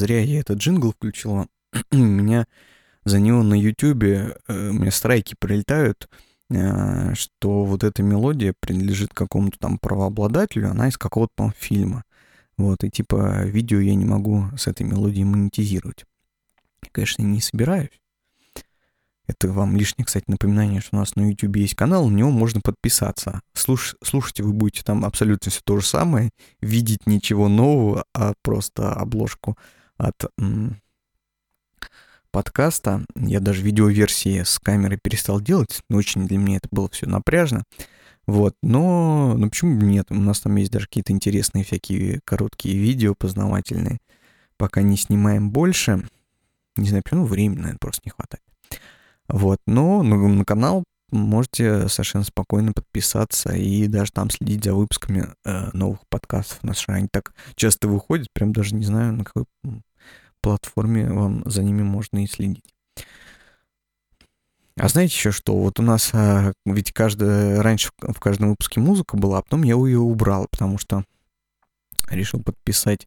зря 0.00 0.20
я 0.20 0.40
этот 0.40 0.58
джингл 0.58 0.92
включил. 0.92 1.46
У 1.92 1.96
меня 1.96 2.46
за 3.04 3.20
него 3.20 3.42
на 3.42 3.54
Ютубе, 3.54 4.36
э, 4.48 4.70
меня 4.72 4.90
страйки 4.90 5.36
прилетают, 5.38 6.08
э, 6.50 7.14
что 7.14 7.64
вот 7.64 7.84
эта 7.84 8.02
мелодия 8.02 8.54
принадлежит 8.58 9.14
какому-то 9.14 9.58
там 9.58 9.78
правообладателю, 9.78 10.70
она 10.70 10.88
из 10.88 10.98
какого-то 10.98 11.32
там 11.36 11.52
фильма. 11.56 12.04
Вот, 12.56 12.82
и 12.84 12.90
типа 12.90 13.44
видео 13.44 13.80
я 13.80 13.94
не 13.94 14.04
могу 14.04 14.46
с 14.56 14.66
этой 14.66 14.84
мелодией 14.84 15.24
монетизировать. 15.24 16.04
Я, 16.82 16.88
конечно, 16.92 17.22
не 17.22 17.40
собираюсь. 17.40 18.00
Это 19.26 19.52
вам 19.52 19.76
лишнее, 19.76 20.04
кстати, 20.04 20.24
напоминание, 20.26 20.80
что 20.80 20.96
у 20.96 20.98
нас 20.98 21.14
на 21.14 21.30
YouTube 21.30 21.56
есть 21.56 21.76
канал, 21.76 22.08
на 22.08 22.16
него 22.16 22.30
можно 22.32 22.60
подписаться. 22.60 23.42
Слуш, 23.54 23.94
слушайте, 24.02 24.42
вы 24.42 24.52
будете 24.52 24.82
там 24.82 25.04
абсолютно 25.04 25.52
все 25.52 25.60
то 25.64 25.78
же 25.78 25.86
самое, 25.86 26.30
видеть 26.60 27.06
ничего 27.06 27.48
нового, 27.48 28.04
а 28.12 28.32
просто 28.42 28.92
обложку 28.92 29.56
от 30.00 30.24
подкаста. 32.30 33.04
Я 33.16 33.40
даже 33.40 33.62
видеоверсии 33.62 34.42
с 34.42 34.58
камерой 34.58 34.98
перестал 35.02 35.40
делать, 35.40 35.82
но 35.88 35.98
очень 35.98 36.26
для 36.26 36.38
меня 36.38 36.56
это 36.56 36.68
было 36.70 36.88
все 36.88 37.06
напряжно. 37.06 37.64
Вот, 38.26 38.54
но, 38.62 39.34
ну 39.36 39.48
почему 39.48 39.78
бы 39.78 39.86
нет? 39.86 40.06
У 40.10 40.14
нас 40.14 40.40
там 40.40 40.54
есть 40.56 40.70
даже 40.70 40.86
какие-то 40.86 41.12
интересные 41.12 41.64
всякие 41.64 42.20
короткие 42.24 42.78
видео 42.78 43.14
познавательные. 43.14 43.98
Пока 44.56 44.82
не 44.82 44.96
снимаем 44.96 45.50
больше. 45.50 46.06
Не 46.76 46.88
знаю, 46.88 47.02
почему 47.02 47.24
времени, 47.24 47.58
наверное, 47.58 47.78
просто 47.80 48.02
не 48.04 48.10
хватает. 48.10 48.44
Вот, 49.28 49.58
но 49.66 50.02
на, 50.02 50.16
на 50.16 50.44
канал 50.44 50.84
можете 51.10 51.88
совершенно 51.88 52.24
спокойно 52.24 52.72
подписаться 52.72 53.52
и 53.52 53.86
даже 53.88 54.12
там 54.12 54.30
следить 54.30 54.64
за 54.64 54.74
выпусками 54.74 55.28
э, 55.44 55.70
новых 55.72 56.00
подкастов. 56.08 56.60
У 56.62 56.66
нас 56.68 56.84
они 56.86 57.08
так 57.10 57.34
часто 57.56 57.88
выходят, 57.88 58.28
прям 58.32 58.52
даже 58.52 58.74
не 58.74 58.84
знаю, 58.84 59.14
на 59.14 59.24
какой 59.24 59.44
платформе 60.40 61.10
вам 61.10 61.42
за 61.46 61.62
ними 61.62 61.82
можно 61.82 62.22
и 62.24 62.26
следить. 62.26 62.74
А 64.76 64.88
знаете 64.88 65.14
еще 65.14 65.30
что? 65.30 65.54
Вот 65.56 65.78
у 65.78 65.82
нас 65.82 66.10
а, 66.14 66.52
ведь 66.64 66.92
каждый, 66.92 67.60
раньше 67.60 67.90
в 67.98 68.18
каждом 68.18 68.50
выпуске 68.50 68.80
музыка 68.80 69.16
была, 69.16 69.38
а 69.38 69.42
потом 69.42 69.62
я 69.62 69.74
ее 69.74 69.98
убрал, 69.98 70.46
потому 70.50 70.78
что 70.78 71.04
решил 72.08 72.42
подписать 72.42 73.06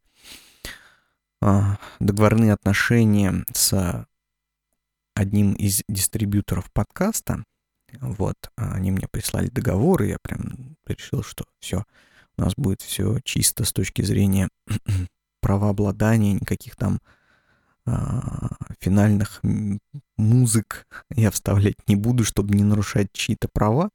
а, 1.42 1.80
договорные 2.00 2.54
отношения 2.54 3.44
с 3.54 4.06
одним 5.16 5.54
из 5.54 5.82
дистрибьюторов 5.88 6.72
подкаста. 6.72 7.44
Вот, 8.02 8.36
они 8.56 8.92
мне 8.92 9.08
прислали 9.08 9.48
договор, 9.48 10.04
и 10.04 10.10
я 10.10 10.18
прям 10.22 10.78
решил, 10.86 11.24
что 11.24 11.46
все, 11.60 11.86
у 12.38 12.42
нас 12.42 12.54
будет 12.56 12.82
все 12.82 13.20
чисто 13.24 13.66
с 13.66 13.74
точки 13.74 14.04
зрения 14.04 14.50
правообладания, 15.42 16.34
никаких 16.34 16.76
там 16.76 17.00
а, 17.02 17.23
финальных 18.80 19.42
музык 20.18 20.88
я 21.10 21.32
вставлять 21.32 21.76
не 21.88 21.96
буду, 21.96 22.24
чтобы 22.24 22.56
не 22.56 22.64
нарушать 22.64 23.12
чьи-то 23.14 23.50
права. 23.52 23.90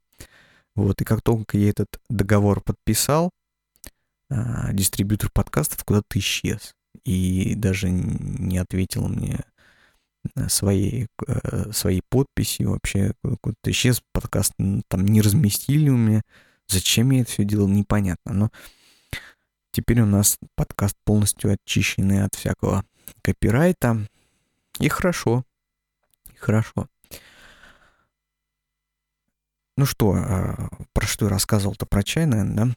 Вот, 0.74 1.00
и 1.00 1.04
как 1.04 1.22
только 1.22 1.58
я 1.58 1.70
этот 1.70 1.88
договор 2.08 2.60
подписал, 2.60 3.30
а, 4.30 4.72
дистрибьютор 4.72 5.30
подкастов 5.32 5.84
куда-то 5.84 6.18
исчез. 6.18 6.74
и 7.04 7.54
даже 7.54 7.90
не 7.90 8.58
ответил 8.58 9.08
мне 9.08 9.40
э, 10.34 10.48
своей, 10.48 11.06
э, 11.26 11.72
своей 11.72 12.02
подписью. 12.08 12.70
Вообще 12.70 13.12
какой-то 13.22 13.70
исчез, 13.70 14.02
подкаст 14.12 14.52
там 14.88 15.06
не 15.06 15.22
разместили 15.22 15.88
у 15.88 15.96
меня. 15.96 16.22
Зачем 16.66 17.10
я 17.10 17.22
это 17.22 17.30
все 17.30 17.44
делал, 17.44 17.68
непонятно. 17.68 18.32
Но 18.34 18.50
теперь 19.72 20.00
у 20.00 20.06
нас 20.06 20.38
подкаст 20.56 20.96
полностью 21.04 21.52
очищенный 21.52 22.24
от 22.24 22.34
всякого 22.34 22.84
копирайта. 23.22 24.06
И 24.80 24.88
хорошо. 24.88 25.44
Хорошо. 26.38 26.88
Ну 29.76 29.86
что, 29.86 30.14
а, 30.14 30.68
про 30.92 31.06
что 31.06 31.26
я 31.26 31.30
рассказывал-то 31.30 31.86
про 31.86 32.02
чай, 32.02 32.26
наверное, 32.26 32.66
да? 32.66 32.74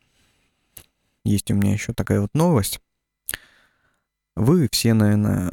Есть 1.23 1.51
у 1.51 1.55
меня 1.55 1.73
еще 1.73 1.93
такая 1.93 2.21
вот 2.21 2.33
новость. 2.33 2.79
Вы 4.35 4.67
все, 4.71 4.93
наверное, 4.93 5.51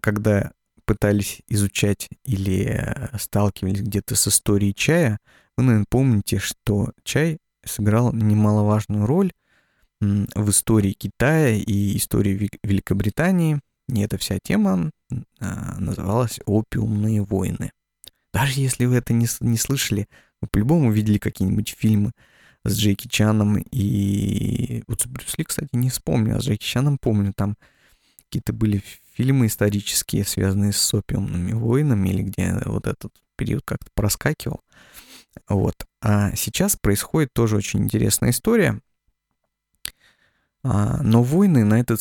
когда 0.00 0.52
пытались 0.84 1.42
изучать 1.48 2.08
или 2.24 3.10
сталкивались 3.18 3.80
где-то 3.80 4.16
с 4.16 4.28
историей 4.28 4.74
чая, 4.74 5.18
вы, 5.56 5.64
наверное, 5.64 5.86
помните, 5.88 6.38
что 6.38 6.92
чай 7.04 7.38
сыграл 7.64 8.12
немаловажную 8.12 9.06
роль 9.06 9.32
в 10.34 10.50
истории 10.50 10.92
Китая 10.92 11.50
и 11.50 11.96
истории 11.96 12.50
Великобритании. 12.62 13.60
И 13.88 14.00
эта 14.00 14.16
вся 14.18 14.38
тема 14.42 14.90
а, 15.40 15.78
называлась 15.78 16.40
«Опиумные 16.46 17.22
войны». 17.22 17.70
Даже 18.32 18.60
если 18.60 18.86
вы 18.86 18.96
это 18.96 19.12
не, 19.12 19.26
не 19.40 19.58
слышали, 19.58 20.08
вы 20.40 20.48
по-любому 20.48 20.90
видели 20.90 21.18
какие-нибудь 21.18 21.74
фильмы 21.78 22.12
с 22.64 22.76
Джеки 22.76 23.08
Чаном 23.08 23.58
и... 23.58 24.82
Вот 24.86 25.02
с 25.02 25.06
Брюс 25.06 25.34
кстати, 25.46 25.68
не 25.72 25.90
вспомню, 25.90 26.36
а 26.36 26.40
с 26.40 26.44
Джеки 26.44 26.64
Чаном 26.64 26.98
помню, 26.98 27.32
там 27.36 27.56
какие-то 28.24 28.52
были 28.52 28.82
фильмы 29.12 29.46
исторические, 29.46 30.24
связанные 30.24 30.72
с 30.72 30.94
опиумными 30.94 31.52
войнами, 31.52 32.08
или 32.08 32.22
где 32.22 32.60
вот 32.64 32.86
этот 32.86 33.12
период 33.36 33.62
как-то 33.64 33.86
проскакивал. 33.94 34.60
Вот. 35.48 35.74
А 36.02 36.34
сейчас 36.34 36.76
происходит 36.76 37.32
тоже 37.32 37.56
очень 37.56 37.84
интересная 37.84 38.30
история. 38.30 38.80
А, 40.66 41.02
но 41.02 41.22
войны 41.22 41.62
на 41.62 41.78
этот, 41.78 42.00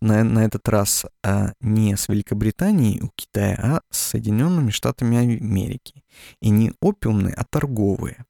на, 0.00 0.22
на 0.22 0.44
этот 0.44 0.68
раз 0.68 1.06
а, 1.24 1.52
не 1.60 1.96
с 1.96 2.08
Великобританией 2.08 3.02
у 3.02 3.10
Китая, 3.16 3.58
а 3.60 3.80
с 3.90 3.98
Соединенными 3.98 4.70
Штатами 4.70 5.18
Америки. 5.18 6.04
И 6.40 6.50
не 6.50 6.72
опиумные, 6.80 7.34
а 7.34 7.44
торговые. 7.44 8.24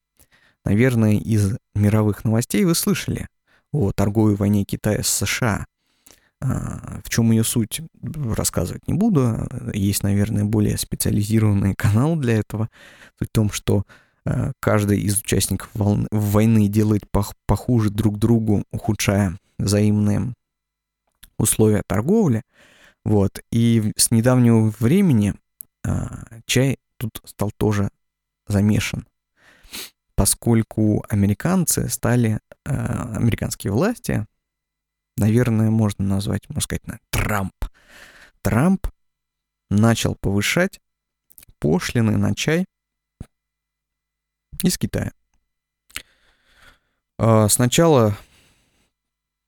Наверное, 0.65 1.17
из 1.19 1.59
мировых 1.75 2.25
новостей 2.25 2.65
вы 2.65 2.75
слышали 2.75 3.29
о 3.71 3.93
торговой 3.93 4.35
войне 4.35 4.65
Китая 4.65 5.03
с 5.03 5.09
США. 5.09 5.67
А, 6.41 7.03
в 7.05 7.11
чем 7.11 7.31
ее 7.31 7.45
суть, 7.45 7.83
рассказывать 8.03 8.89
не 8.89 8.95
буду. 8.95 9.47
Есть, 9.75 10.03
наверное, 10.03 10.45
более 10.45 10.79
специализированный 10.79 11.75
канал 11.77 12.17
для 12.17 12.39
этого. 12.39 12.71
Суть 13.19 13.29
в 13.29 13.33
том, 13.33 13.51
что 13.51 13.85
каждый 14.59 15.03
из 15.03 15.21
участников 15.21 15.71
войны 15.75 16.67
делает 16.67 17.05
похуже 17.47 17.91
друг 17.91 18.19
другу, 18.19 18.65
ухудшая 18.73 19.39
взаимные 19.59 20.35
условия 21.39 21.83
торговли. 21.87 22.43
Вот. 23.05 23.41
И 23.51 23.93
с 23.97 24.11
недавнего 24.11 24.73
времени 24.79 25.35
а, 25.85 26.25
чай 26.47 26.79
тут 26.97 27.21
стал 27.25 27.51
тоже 27.53 27.91
замешан, 28.47 29.07
поскольку 30.15 31.05
американцы 31.09 31.89
стали, 31.89 32.41
а, 32.65 33.15
американские 33.17 33.73
власти, 33.73 34.27
наверное, 35.17 35.71
можно 35.71 36.05
назвать, 36.05 36.49
можно 36.49 36.61
сказать, 36.61 36.83
Трамп. 37.11 37.55
Трамп 38.43 38.87
начал 39.71 40.15
повышать 40.15 40.81
пошлины 41.59 42.17
на 42.17 42.35
чай 42.35 42.67
из 44.63 44.79
Китая. 44.79 45.13
А, 47.19 47.49
сначала 47.49 48.17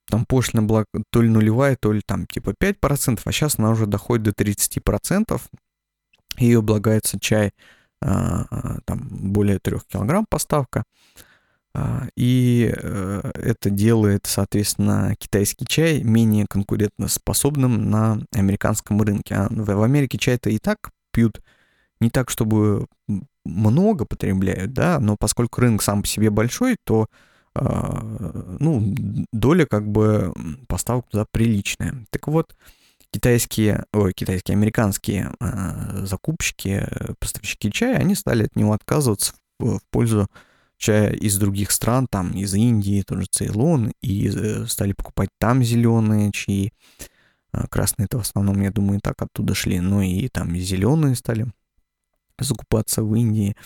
там 0.08 0.24
пошлина 0.24 0.62
была 0.62 0.84
то 1.10 1.22
ли 1.22 1.28
нулевая, 1.28 1.76
то 1.76 1.92
ли 1.92 2.00
там 2.04 2.26
типа 2.26 2.50
5%, 2.50 3.20
а 3.24 3.32
сейчас 3.32 3.58
она 3.58 3.70
уже 3.70 3.86
доходит 3.86 4.34
до 4.34 4.44
30%. 4.44 5.40
Ее 6.38 6.58
облагается 6.58 7.18
чай 7.20 7.52
а, 8.00 8.78
там 8.84 9.08
более 9.10 9.58
3 9.58 9.78
килограмм 9.88 10.24
поставка. 10.28 10.84
А, 11.74 12.08
и 12.16 12.72
э, 12.74 13.30
это 13.34 13.70
делает, 13.70 14.26
соответственно, 14.26 15.14
китайский 15.18 15.66
чай 15.66 16.02
менее 16.02 16.46
конкурентоспособным 16.48 17.90
на 17.90 18.20
американском 18.32 19.00
рынке. 19.02 19.34
А 19.34 19.48
в 19.50 19.82
Америке 19.82 20.18
чай-то 20.18 20.50
и 20.50 20.58
так 20.58 20.90
пьют 21.12 21.42
не 22.00 22.10
так, 22.10 22.30
чтобы 22.30 22.86
много 23.44 24.04
потребляют, 24.04 24.72
да, 24.72 24.98
но 25.00 25.16
поскольку 25.16 25.60
рынок 25.60 25.82
сам 25.82 26.02
по 26.02 26.08
себе 26.08 26.30
большой, 26.30 26.76
то 26.84 27.06
ну, 27.54 28.94
доля 29.32 29.66
как 29.66 29.88
бы 29.88 30.32
поставок 30.68 31.08
туда 31.08 31.26
приличная. 31.30 32.06
Так 32.10 32.28
вот, 32.28 32.54
китайские, 33.10 33.84
ой, 33.92 34.12
китайские, 34.12 34.54
американские 34.54 35.32
э, 35.40 36.04
закупщики, 36.04 36.86
поставщики 37.18 37.72
чая, 37.72 37.96
они 37.98 38.14
стали 38.14 38.44
от 38.44 38.56
него 38.56 38.72
отказываться 38.72 39.34
в, 39.58 39.80
пользу 39.90 40.28
чая 40.76 41.12
из 41.12 41.36
других 41.38 41.70
стран, 41.70 42.06
там 42.08 42.32
из 42.32 42.54
Индии, 42.54 43.02
тоже 43.02 43.26
Цейлон, 43.30 43.92
и 44.00 44.28
э, 44.28 44.66
стали 44.66 44.92
покупать 44.92 45.30
там 45.38 45.62
зеленые 45.62 46.30
чаи. 46.32 46.72
Красные 47.70 48.06
это 48.06 48.18
в 48.18 48.22
основном, 48.22 48.60
я 48.60 48.70
думаю, 48.70 49.00
так 49.02 49.20
оттуда 49.22 49.54
шли, 49.54 49.80
но 49.80 50.02
и 50.02 50.28
там 50.28 50.54
зеленые 50.56 51.16
стали 51.16 51.46
закупаться 52.38 53.02
в 53.02 53.14
Индии. 53.14 53.56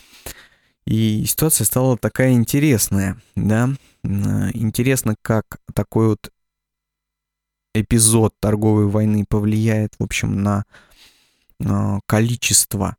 И 0.86 1.24
ситуация 1.26 1.64
стала 1.64 1.96
такая 1.96 2.32
интересная, 2.32 3.20
да. 3.36 3.70
Интересно, 4.02 5.14
как 5.22 5.58
такой 5.74 6.08
вот 6.08 6.30
эпизод 7.74 8.34
торговой 8.40 8.86
войны 8.86 9.24
повлияет, 9.28 9.94
в 9.98 10.02
общем, 10.02 10.42
на 10.42 10.64
количество 12.06 12.96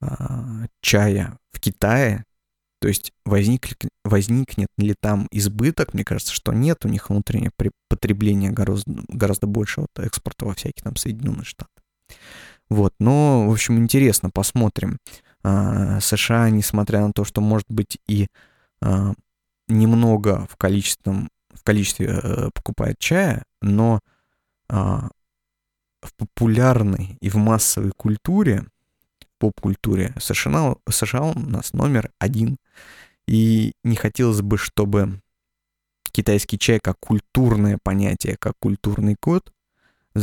а, 0.00 0.66
чая 0.80 1.38
в 1.50 1.60
Китае. 1.60 2.24
То 2.80 2.88
есть 2.88 3.12
возник, 3.24 3.66
возникнет 4.04 4.68
ли 4.76 4.94
там 5.00 5.26
избыток? 5.32 5.94
Мне 5.94 6.04
кажется, 6.04 6.32
что 6.32 6.52
нет. 6.52 6.84
У 6.84 6.88
них 6.88 7.10
внутреннее 7.10 7.50
потребление 7.88 8.50
гораздо, 8.50 9.02
гораздо 9.08 9.46
больше 9.46 9.80
от 9.80 9.98
экспорта 9.98 10.44
во 10.44 10.54
всякие 10.54 10.84
там 10.84 10.94
Соединенные 10.96 11.44
Штаты. 11.44 11.72
Вот, 12.68 12.92
но, 13.00 13.48
в 13.48 13.52
общем, 13.52 13.78
интересно, 13.78 14.30
посмотрим. 14.30 14.98
А, 15.42 16.00
США, 16.00 16.50
несмотря 16.50 17.00
на 17.00 17.12
то, 17.12 17.24
что 17.24 17.40
может 17.40 17.66
быть 17.68 17.98
и 18.06 18.28
а, 18.80 19.12
немного 19.68 20.46
в, 20.50 20.56
количестве 20.56 21.28
в 21.52 21.62
количестве 21.62 22.06
э, 22.06 22.50
покупает 22.54 22.98
чая, 22.98 23.44
но 23.60 24.00
а, 24.68 25.10
в 26.00 26.14
популярной 26.14 27.18
и 27.20 27.28
в 27.28 27.36
массовой 27.36 27.92
культуре, 27.96 28.64
поп-культуре 29.38 30.14
США, 30.20 30.76
США 30.88 31.22
у 31.22 31.38
нас 31.38 31.72
номер 31.72 32.10
один. 32.18 32.58
И 33.26 33.72
не 33.84 33.96
хотелось 33.96 34.40
бы, 34.40 34.56
чтобы 34.56 35.20
китайский 36.12 36.58
чай 36.58 36.80
как 36.80 36.98
культурное 37.00 37.78
понятие, 37.82 38.36
как 38.38 38.54
культурный 38.58 39.16
код, 39.16 39.52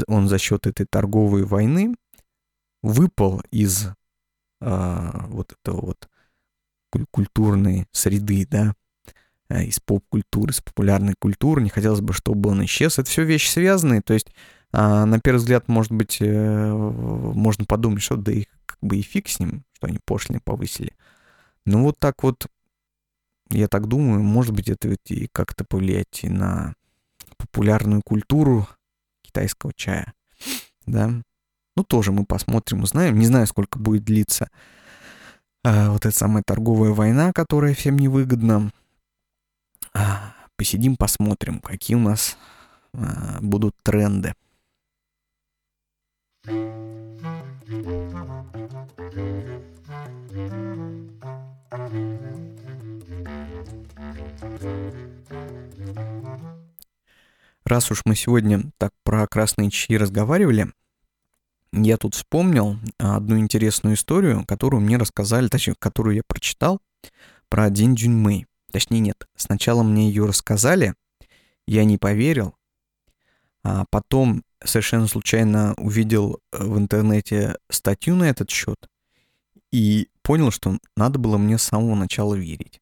он 0.07 0.27
за 0.27 0.37
счет 0.37 0.67
этой 0.67 0.85
торговой 0.85 1.43
войны 1.43 1.95
выпал 2.81 3.41
из 3.51 3.89
а, 4.65 5.27
вот 5.27 5.53
этого 5.53 5.85
вот 5.85 6.09
культурной 7.11 7.87
среды, 7.91 8.47
да, 8.49 8.73
а, 9.47 9.61
из 9.61 9.79
поп-культуры, 9.79 10.51
из 10.51 10.61
популярной 10.61 11.13
культуры. 11.19 11.61
Не 11.61 11.69
хотелось 11.69 12.01
бы, 12.01 12.13
чтобы 12.13 12.49
он 12.49 12.65
исчез. 12.65 12.97
Это 12.97 13.09
все 13.09 13.23
вещи 13.23 13.49
связанные, 13.49 14.01
то 14.01 14.13
есть 14.13 14.27
а, 14.71 15.05
на 15.05 15.19
первый 15.19 15.37
взгляд, 15.37 15.67
может 15.67 15.91
быть, 15.91 16.17
э, 16.19 16.73
можно 16.73 17.63
подумать, 17.65 18.01
что 18.01 18.17
да 18.17 18.31
их 18.31 18.47
как 18.65 18.77
бы 18.81 18.97
и 18.97 19.01
фиг 19.01 19.29
с 19.29 19.39
ним, 19.39 19.63
что 19.73 19.87
они 19.87 19.99
пошлины 20.03 20.41
повысили. 20.43 20.93
Ну 21.63 21.83
вот 21.83 21.97
так 21.99 22.23
вот, 22.23 22.47
я 23.51 23.67
так 23.67 23.87
думаю, 23.87 24.21
может 24.21 24.53
быть, 24.53 24.67
это 24.67 24.87
ведь 24.89 25.11
и 25.11 25.29
как-то 25.31 25.63
повлиять 25.63 26.23
на 26.23 26.73
популярную 27.37 28.01
культуру 28.03 28.67
китайского 29.21 29.73
чая, 29.73 30.13
да. 30.85 31.21
Ну, 31.75 31.83
тоже 31.83 32.11
мы 32.11 32.25
посмотрим, 32.25 32.83
узнаем. 32.83 33.19
Не 33.19 33.25
знаю, 33.25 33.47
сколько 33.47 33.79
будет 33.79 34.05
длиться 34.05 34.49
а, 35.63 35.91
вот 35.91 36.05
эта 36.05 36.15
самая 36.15 36.43
торговая 36.45 36.91
война, 36.91 37.33
которая 37.33 37.73
всем 37.73 37.97
невыгодна. 37.97 38.71
А, 39.93 40.33
посидим, 40.55 40.95
посмотрим, 40.95 41.59
какие 41.59 41.97
у 41.97 41.99
нас 41.99 42.37
а, 42.93 43.39
будут 43.41 43.75
тренды. 43.83 44.33
Раз 57.65 57.89
уж 57.89 58.03
мы 58.05 58.15
сегодня 58.15 58.61
так 58.77 58.91
про 59.03 59.25
красные 59.27 59.71
чаи 59.71 59.95
разговаривали, 59.95 60.71
я 61.83 61.97
тут 61.97 62.15
вспомнил 62.15 62.77
одну 62.97 63.37
интересную 63.37 63.95
историю, 63.95 64.45
которую 64.47 64.81
мне 64.81 64.97
рассказали, 64.97 65.47
точнее, 65.47 65.75
которую 65.77 66.15
я 66.15 66.23
прочитал 66.25 66.81
про 67.49 67.69
Дин 67.69 67.95
Джунмэй. 67.95 68.45
Точнее, 68.71 68.99
нет, 68.99 69.27
сначала 69.35 69.83
мне 69.83 70.07
ее 70.07 70.25
рассказали, 70.25 70.95
я 71.67 71.85
не 71.85 71.97
поверил, 71.97 72.55
а 73.63 73.85
потом 73.89 74.43
совершенно 74.63 75.07
случайно 75.07 75.73
увидел 75.77 76.39
в 76.51 76.77
интернете 76.77 77.57
статью 77.69 78.15
на 78.15 78.25
этот 78.25 78.49
счет 78.49 78.89
и 79.71 80.09
понял, 80.21 80.51
что 80.51 80.77
надо 80.95 81.19
было 81.19 81.37
мне 81.37 81.57
с 81.57 81.63
самого 81.63 81.95
начала 81.95 82.35
верить. 82.35 82.81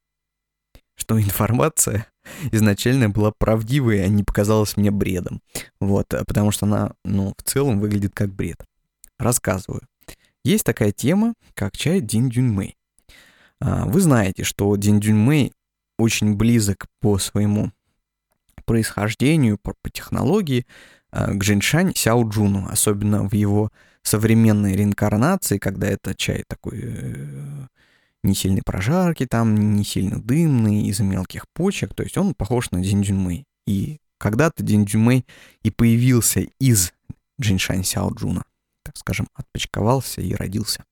Что 0.95 1.19
информация 1.19 2.07
изначально 2.51 3.09
была 3.09 3.31
правдивой, 3.31 4.03
а 4.03 4.07
не 4.07 4.23
показалась 4.23 4.77
мне 4.77 4.91
бредом. 4.91 5.41
Вот, 5.79 6.09
потому 6.09 6.51
что 6.51 6.65
она, 6.65 6.93
ну, 7.03 7.33
в 7.37 7.43
целом 7.43 7.79
выглядит 7.79 8.13
как 8.13 8.31
бред. 8.31 8.63
Рассказываю. 9.19 9.81
Есть 10.43 10.65
такая 10.65 10.91
тема, 10.91 11.33
как 11.53 11.77
чай 11.77 12.01
Дин 12.01 12.29
Дюньмэй. 12.29 12.75
А, 13.59 13.85
вы 13.85 14.01
знаете, 14.01 14.43
что 14.43 14.75
Дин 14.75 14.99
Дюньмэй 14.99 15.53
очень 15.97 16.35
близок 16.35 16.87
по 16.99 17.17
своему 17.17 17.71
происхождению, 18.65 19.57
по, 19.57 19.73
по 19.81 19.89
технологии 19.89 20.65
а, 21.11 21.33
к 21.33 21.37
Джиншань 21.37 21.93
Сяо 21.95 22.27
Джуну, 22.27 22.67
особенно 22.69 23.27
в 23.27 23.33
его 23.33 23.69
современной 24.01 24.73
реинкарнации, 24.73 25.57
когда 25.57 25.87
это 25.87 26.13
чай 26.13 26.43
такой 26.47 26.79
э, 26.83 27.67
не 28.23 28.35
сильной 28.35 28.61
прожарки, 28.63 29.25
там 29.25 29.75
не 29.75 29.85
сильно 29.85 30.21
дымный, 30.21 30.87
из 30.87 30.99
мелких 30.99 31.45
почек, 31.53 31.93
то 31.93 32.03
есть 32.03 32.17
он 32.17 32.33
похож 32.33 32.71
на 32.71 32.81
Дин 32.81 33.01
Дюньмэй. 33.01 33.45
И 33.65 33.99
когда-то 34.17 34.61
Дин 34.61 34.83
Дюньмэй 34.83 35.25
и 35.63 35.71
появился 35.71 36.41
из 36.59 36.93
Джиншань 37.39 37.85
Сяо 37.85 38.11
Джуна, 38.13 38.43
так 38.83 38.97
скажем, 38.97 39.27
отпочковался 39.33 40.21
и 40.21 40.33
родился. 40.33 40.83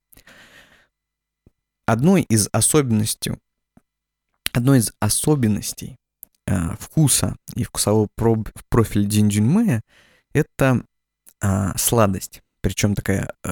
Одной 1.86 2.24
из 2.24 2.48
особенностей, 2.52 3.34
одной 4.54 4.80
из 4.80 4.94
особенностей 5.00 5.98
э, 6.48 6.76
вкуса 6.80 7.36
и 7.56 7.64
вкусового 7.64 8.08
про, 8.16 8.44
профиля 8.70 9.06
Дин 9.06 9.30
Дюньмэя 9.30 9.82
это 10.34 10.84
э, 11.42 11.72
сладость 11.78 12.42
причем 12.62 12.94
такая, 12.94 13.34
э, 13.44 13.50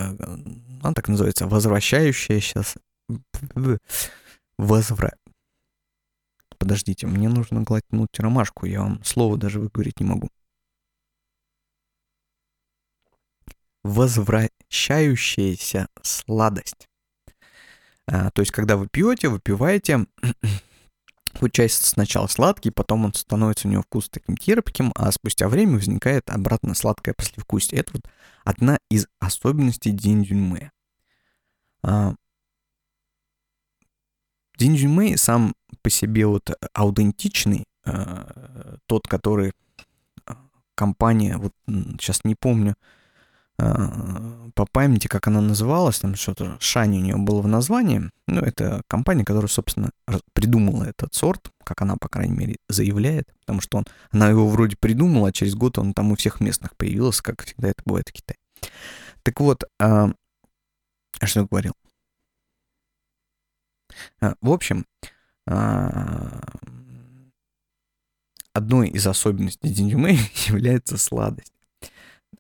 она 0.82 0.94
так 0.94 1.08
называется, 1.08 1.48
возвращающаяся... 1.48 2.64
Возвра... 4.58 5.14
Подождите, 6.58 7.08
мне 7.08 7.30
нужно 7.30 7.62
глотнуть 7.62 8.20
ромашку, 8.20 8.66
я 8.66 8.82
вам 8.82 9.04
слово 9.04 9.38
даже 9.38 9.60
выговорить 9.60 10.00
не 10.00 10.06
могу. 10.06 10.30
Возвращающаяся 13.84 15.90
сладость. 16.02 16.88
А, 18.08 18.32
то 18.32 18.42
есть, 18.42 18.52
когда 18.52 18.78
вы 18.78 18.88
пьете, 18.88 19.30
выпиваете, 19.30 20.08
Получается 21.34 21.86
сначала 21.86 22.28
сладкий, 22.28 22.72
потом 22.72 23.06
он 23.06 23.14
становится 23.14 23.68
у 23.68 23.72
него 23.72 23.84
вкус 23.84 24.10
таким 24.10 24.36
терпким, 24.36 24.92
а 24.96 25.12
спустя 25.12 25.48
время 25.48 25.76
возникает 25.76 26.30
обратно 26.30 26.74
сладкое 26.74 27.14
послевкусие. 27.14 27.82
Это 27.82 27.92
вот 27.94 28.10
одна 28.44 28.80
из 28.90 29.08
особенностей 29.20 29.92
Динь 29.92 30.28
А, 31.84 32.16
Динь 34.58 35.18
сам 35.18 35.54
по 35.82 35.90
себе 35.90 36.26
вот 36.26 36.52
аутентичный, 36.74 37.66
а, 37.86 38.78
тот, 38.88 39.08
который 39.08 39.54
а, 40.26 40.38
компания, 40.76 41.38
вот 41.38 41.54
сейчас 41.68 42.24
не 42.24 42.36
помню, 42.36 42.76
по 44.56 44.66
памяти, 44.66 45.08
как 45.08 45.28
она 45.28 45.42
называлась, 45.42 46.00
там 46.00 46.16
что-то 46.16 46.58
Шани 46.60 47.00
у 47.00 47.02
нее 47.02 47.18
было 47.18 47.42
в 47.42 47.48
названии. 47.48 48.10
Ну, 48.28 48.42
это 48.42 48.82
компания, 48.88 49.26
которая, 49.26 49.50
собственно, 49.50 49.92
придумала 50.34 50.86
этот 50.86 51.14
сорт, 51.14 51.52
как 51.64 51.82
она, 51.82 51.98
по 51.98 52.08
крайней 52.10 52.36
мере, 52.36 52.58
заявляет, 52.68 53.28
потому 53.42 53.62
что 53.62 53.80
он, 53.80 53.86
она 54.12 54.30
его 54.30 54.48
вроде 54.48 54.76
придумала, 54.78 55.30
а 55.30 55.32
через 55.32 55.56
год 55.56 55.78
он 55.78 55.94
там 55.94 56.12
у 56.12 56.16
всех 56.16 56.40
местных 56.40 56.76
появился, 56.78 57.24
как 57.24 57.44
всегда 57.44 57.70
это 57.70 57.82
бывает 57.86 58.10
в 58.10 58.14
Китае. 58.14 58.38
Так 59.24 59.40
вот, 59.40 59.64
а, 59.80 60.12
а 61.20 61.28
что 61.28 61.42
я 61.42 61.46
говорил? 61.46 61.74
А, 64.22 64.36
в 64.42 64.52
общем, 64.52 64.86
а, 65.48 66.42
одной 68.54 68.90
из 68.90 69.06
особенностей 69.08 69.70
Динюмэй 69.70 70.20
является 70.48 70.98
сладость. 70.98 71.54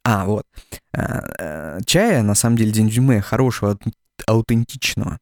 А, 0.04 0.26
вот. 0.26 0.46
А, 0.94 1.22
э, 1.40 1.80
чая, 1.86 2.24
на 2.24 2.36
самом 2.36 2.58
деле, 2.58 2.72
денджиме 2.72 3.22
хорошего, 3.22 3.78
аутентичного, 4.28 5.20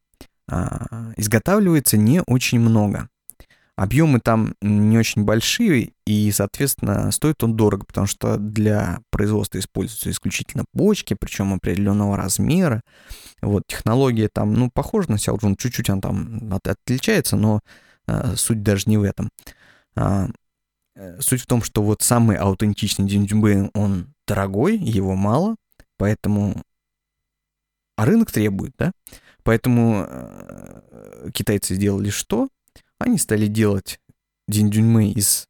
а, 0.50 1.12
изготавливается 1.16 1.96
не 1.96 2.22
очень 2.22 2.60
много. 2.60 3.08
Объемы 3.76 4.18
там 4.18 4.54
не 4.60 4.98
очень 4.98 5.22
большие, 5.22 5.92
и, 6.04 6.32
соответственно, 6.32 7.12
стоит 7.12 7.44
он 7.44 7.54
дорого, 7.54 7.84
потому 7.86 8.08
что 8.08 8.36
для 8.36 8.98
производства 9.10 9.58
используются 9.58 10.10
исключительно 10.10 10.64
почки, 10.72 11.14
причем 11.14 11.54
определенного 11.54 12.16
размера. 12.16 12.82
Вот, 13.40 13.62
технология 13.68 14.28
там, 14.32 14.54
ну, 14.54 14.68
похожа 14.68 15.12
на 15.12 15.18
Сяоджун, 15.18 15.54
чуть-чуть 15.54 15.90
она 15.90 16.00
там 16.00 16.52
от, 16.52 16.66
отличается, 16.66 17.36
но 17.36 17.60
а, 18.08 18.34
суть 18.34 18.64
даже 18.64 18.84
не 18.86 18.96
в 18.96 19.04
этом. 19.04 19.30
Э, 20.98 21.20
суть 21.20 21.42
в 21.42 21.46
том, 21.46 21.62
что 21.62 21.80
вот 21.82 22.02
самый 22.02 22.36
аутентичный 22.36 23.06
Динджубэ, 23.06 23.70
он 23.72 24.12
дорогой, 24.26 24.76
его 24.76 25.14
мало, 25.14 25.54
поэтому... 25.96 26.60
А 27.96 28.04
рынок 28.04 28.32
требует, 28.32 28.72
да? 28.76 28.90
Поэтому 29.44 30.04
э, 30.08 31.30
китайцы 31.32 31.76
сделали 31.76 32.10
что? 32.10 32.48
Они 32.98 33.16
стали 33.16 33.46
делать 33.46 34.00
диндюньмы 34.48 35.12
из 35.12 35.46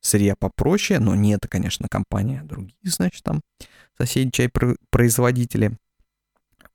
сырья 0.00 0.34
попроще, 0.34 0.98
но 0.98 1.14
не 1.14 1.34
это, 1.34 1.46
конечно, 1.46 1.86
компания, 1.88 2.40
а 2.40 2.44
другие, 2.44 2.74
значит, 2.82 3.22
там 3.22 3.42
соседи 3.96 4.30
чай-производители, 4.30 5.76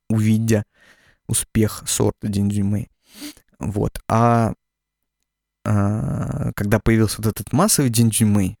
увидя 0.08 0.64
успех 1.26 1.84
сорта 1.86 2.28
диндюньмы. 2.28 2.88
Вот. 3.58 4.00
А 4.08 4.54
когда 5.66 6.78
появился 6.78 7.16
вот 7.18 7.26
этот 7.26 7.52
массовый 7.52 7.90
диндюньмы, 7.90 8.56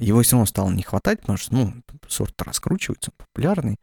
его 0.00 0.22
все 0.22 0.32
равно 0.32 0.46
стало 0.46 0.70
не 0.70 0.82
хватать, 0.82 1.20
потому 1.20 1.36
что, 1.36 1.54
ну, 1.54 1.74
сорт 2.08 2.40
раскручивается, 2.42 3.12
популярный. 3.16 3.78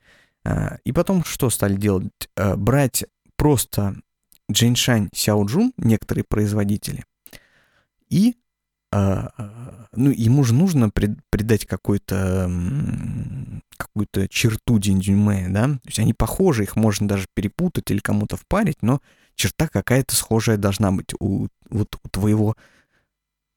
А, 0.46 0.78
и 0.84 0.92
потом 0.92 1.24
что 1.24 1.50
стали 1.50 1.76
делать? 1.76 2.12
А, 2.36 2.58
брать 2.58 3.06
просто 3.36 3.96
Джиншань 4.52 5.10
Сяоджун, 5.14 5.74
некоторые 5.78 6.26
производители, 6.26 7.06
и 8.10 8.36
а, 8.92 9.32
ну, 9.94 10.12
ему 10.12 10.44
же 10.44 10.54
нужно 10.54 10.90
придать 10.92 11.66
какой-то 11.66 12.52
какую-то 13.76 14.28
черту 14.28 14.78
Диндюньмэя, 14.78 15.50
да? 15.50 15.68
То 15.68 15.82
есть 15.86 16.00
они 16.00 16.14
похожи, 16.14 16.64
их 16.64 16.76
можно 16.76 17.08
даже 17.08 17.26
перепутать 17.34 17.90
или 17.90 18.00
кому-то 18.00 18.38
впарить, 18.38 18.82
но 18.82 19.02
черта 19.36 19.68
какая-то 19.68 20.16
схожая 20.16 20.58
должна 20.58 20.92
быть 20.92 21.14
у, 21.20 21.48
вот, 21.74 21.96
у 22.04 22.10
твоего 22.10 22.56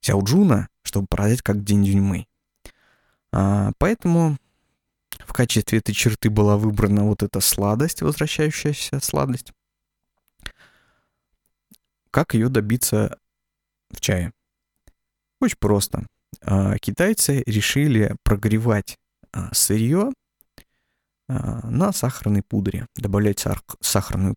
Сяоджуна, 0.01 0.69
чтобы 0.83 1.07
продать 1.09 1.43
как 1.43 1.65
Диндюньмэй. 1.65 2.29
А, 3.33 3.73
поэтому 3.79 4.39
в 5.19 5.33
качестве 5.33 5.79
этой 5.79 5.93
черты 5.93 6.31
была 6.31 6.57
выбрана 6.57 7.05
вот 7.05 7.23
эта 7.23 7.41
сладость, 7.41 8.03
возвращающаяся 8.03 9.01
сладость. 9.01 9.53
Как 12.11 12.35
ее 12.35 12.49
добиться 12.49 13.19
в 13.91 14.01
чае? 14.01 14.33
Очень 15.41 15.59
просто. 15.59 16.07
А, 16.43 16.79
китайцы 16.79 17.43
решили 17.47 18.17
прогревать 18.23 18.99
а, 19.33 19.53
сырье 19.53 20.13
а, 21.29 21.69
на 21.69 21.93
сахарной 21.93 22.43
пудре, 22.43 22.87
добавлять 22.97 23.45
сахарную 23.81 24.37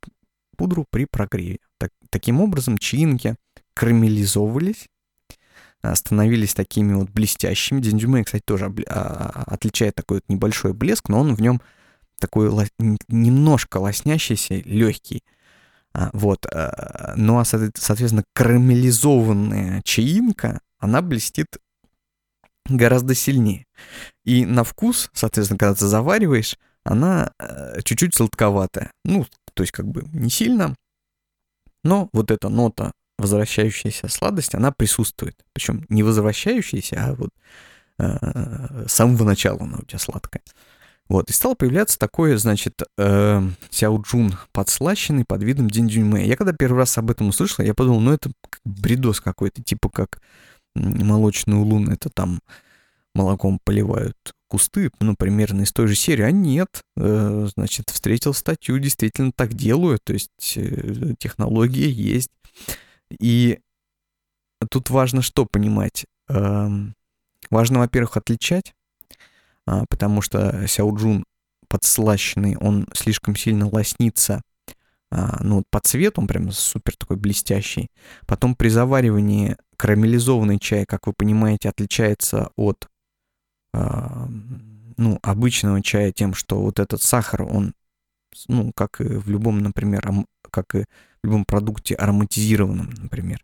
пудру 0.57 0.85
при 0.89 1.05
прогреве. 1.05 1.59
Так, 1.77 1.91
таким 2.09 2.41
образом, 2.41 2.77
чаинки 2.77 3.35
карамелизовывались 3.79 4.89
а, 5.81 5.95
становились 5.95 6.53
такими 6.53 6.93
вот 6.95 7.09
блестящими. 7.09 7.79
Диндюме, 7.79 8.25
кстати, 8.25 8.43
тоже 8.45 8.73
а, 8.89 9.45
отличает 9.47 9.95
такой 9.95 10.17
вот 10.17 10.25
небольшой 10.27 10.73
блеск, 10.73 11.07
но 11.07 11.21
он 11.21 11.33
в 11.33 11.39
нем 11.39 11.61
такой 12.19 12.51
немножко 13.07 13.77
лоснящийся, 13.77 14.55
легкий. 14.55 15.23
А, 15.93 16.09
вот. 16.11 16.45
Ну 17.15 17.39
а, 17.39 17.45
соответственно, 17.45 18.25
карамелизованная 18.33 19.81
чаинка, 19.85 20.59
она 20.79 21.01
блестит 21.01 21.47
гораздо 22.65 23.15
сильнее. 23.15 23.65
И 24.25 24.45
на 24.45 24.65
вкус, 24.65 25.09
соответственно, 25.13 25.57
когда 25.57 25.75
ты 25.75 25.87
завариваешь, 25.87 26.57
она 26.83 27.31
чуть-чуть 27.85 28.13
сладковатая. 28.13 28.91
Ну, 29.05 29.25
то 29.53 29.63
есть 29.63 29.71
как 29.71 29.87
бы 29.87 30.03
не 30.11 30.29
сильно, 30.29 30.75
но 31.85 32.09
вот 32.11 32.29
эта 32.29 32.49
нота 32.49 32.91
возвращающаяся 33.19 34.07
сладость, 34.07 34.55
она 34.55 34.71
присутствует. 34.71 35.35
Причем 35.53 35.85
не 35.89 36.03
возвращающаяся, 36.03 36.95
а 36.99 37.15
вот 37.15 37.29
э, 37.99 38.85
с 38.87 38.93
самого 38.93 39.23
начала 39.23 39.61
она 39.61 39.79
у 39.79 39.85
тебя 39.85 39.99
сладкая. 39.99 40.41
Вот, 41.09 41.29
и 41.29 41.33
стал 41.33 41.55
появляться 41.55 41.97
такой, 41.97 42.37
значит, 42.37 42.83
э, 42.97 43.41
сяоджун 43.71 44.35
подслащенный 44.51 45.25
под 45.25 45.43
видом 45.43 45.67
динджуньмэ. 45.69 46.25
Я 46.25 46.35
когда 46.37 46.53
первый 46.53 46.77
раз 46.77 46.97
об 46.99 47.09
этом 47.09 47.29
услышал, 47.29 47.65
я 47.65 47.73
подумал, 47.73 47.99
ну 47.99 48.13
это 48.13 48.31
бредос 48.63 49.19
какой-то, 49.19 49.63
типа 49.63 49.89
как 49.89 50.21
молочный 50.75 51.57
улун, 51.57 51.89
это 51.89 52.09
там 52.09 52.39
молоком 53.15 53.59
поливают 53.63 54.15
кусты, 54.47 54.91
ну, 54.99 55.15
примерно 55.15 55.61
из 55.61 55.71
той 55.71 55.87
же 55.87 55.95
серии, 55.95 56.23
а 56.23 56.31
нет, 56.31 56.81
э, 56.97 57.47
значит, 57.55 57.89
встретил 57.89 58.33
статью, 58.33 58.79
действительно 58.79 59.31
так 59.31 59.53
делают, 59.53 60.03
то 60.03 60.13
есть 60.13 60.53
э, 60.55 61.13
технология 61.19 61.89
есть. 61.89 62.31
И 63.19 63.59
тут 64.69 64.89
важно 64.89 65.21
что 65.21 65.45
понимать? 65.45 66.05
Э, 66.27 66.69
важно, 67.49 67.79
во-первых, 67.79 68.17
отличать, 68.17 68.73
э, 69.67 69.83
потому 69.89 70.21
что 70.21 70.67
сяоджун 70.67 71.25
подслащенный, 71.67 72.57
он 72.57 72.87
слишком 72.93 73.35
сильно 73.35 73.67
лоснится, 73.69 74.41
э, 75.11 75.27
ну, 75.41 75.63
по 75.69 75.79
цвету 75.79 76.21
он 76.21 76.27
прям 76.27 76.51
супер 76.51 76.95
такой 76.97 77.17
блестящий. 77.17 77.89
Потом 78.25 78.55
при 78.55 78.69
заваривании 78.69 79.57
карамелизованный 79.77 80.59
чай, 80.59 80.85
как 80.85 81.07
вы 81.07 81.13
понимаете, 81.13 81.69
отличается 81.69 82.51
от 82.55 82.87
ну, 83.71 85.19
обычного 85.21 85.81
чая 85.83 86.11
тем, 86.11 86.33
что 86.33 86.59
вот 86.59 86.79
этот 86.79 87.03
сахар, 87.03 87.43
он, 87.43 87.73
ну, 88.47 88.71
как 88.75 88.99
и 88.99 89.03
в 89.03 89.29
любом, 89.29 89.59
например, 89.59 90.07
как 90.49 90.75
и 90.75 90.85
в 91.23 91.27
любом 91.27 91.45
продукте 91.45 91.95
ароматизированном, 91.95 92.89
например, 92.97 93.43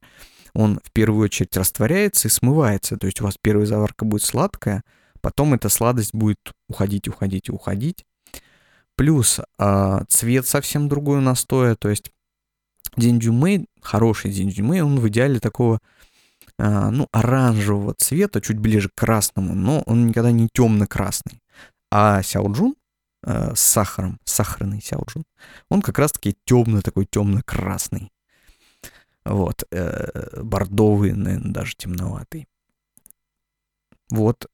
он 0.53 0.79
в 0.83 0.91
первую 0.91 1.25
очередь 1.25 1.55
растворяется 1.57 2.27
и 2.27 2.31
смывается. 2.31 2.97
То 2.97 3.07
есть 3.07 3.19
у 3.21 3.25
вас 3.25 3.35
первая 3.41 3.65
заварка 3.65 4.05
будет 4.05 4.23
сладкая, 4.23 4.83
потом 5.21 5.53
эта 5.53 5.69
сладость 5.69 6.13
будет 6.13 6.39
уходить, 6.69 7.07
уходить 7.07 7.49
и 7.49 7.51
уходить. 7.51 8.05
Плюс 8.95 9.41
э, 9.59 9.99
цвет 10.07 10.47
совсем 10.47 10.87
другой 10.87 11.17
у 11.17 11.21
настоя, 11.21 11.75
то 11.75 11.89
есть 11.89 12.11
динджумей, 12.95 13.67
хороший 13.81 14.31
динджумей, 14.31 14.81
он 14.81 14.99
в 14.99 15.07
идеале 15.09 15.39
такого 15.39 15.79
а, 16.57 16.89
ну, 16.89 17.07
оранжевого 17.11 17.93
цвета, 17.95 18.39
чуть 18.39 18.59
ближе 18.59 18.89
к 18.89 18.95
красному, 18.95 19.53
но 19.53 19.81
он 19.81 20.07
никогда 20.07 20.31
не 20.31 20.47
темно-красный. 20.53 21.41
А 21.91 22.23
сяоджун 22.23 22.75
э, 23.25 23.53
с 23.55 23.59
сахаром, 23.59 24.19
сахарный 24.23 24.81
сяоджун, 24.81 25.25
он 25.69 25.81
как 25.81 25.99
раз-таки 25.99 26.35
темный, 26.45 26.81
такой 26.81 27.05
темно-красный. 27.05 28.11
Вот, 29.25 29.63
э, 29.71 30.41
бордовый, 30.41 31.13
наверное, 31.13 31.51
даже 31.51 31.75
темноватый. 31.75 32.47
Вот, 34.09 34.47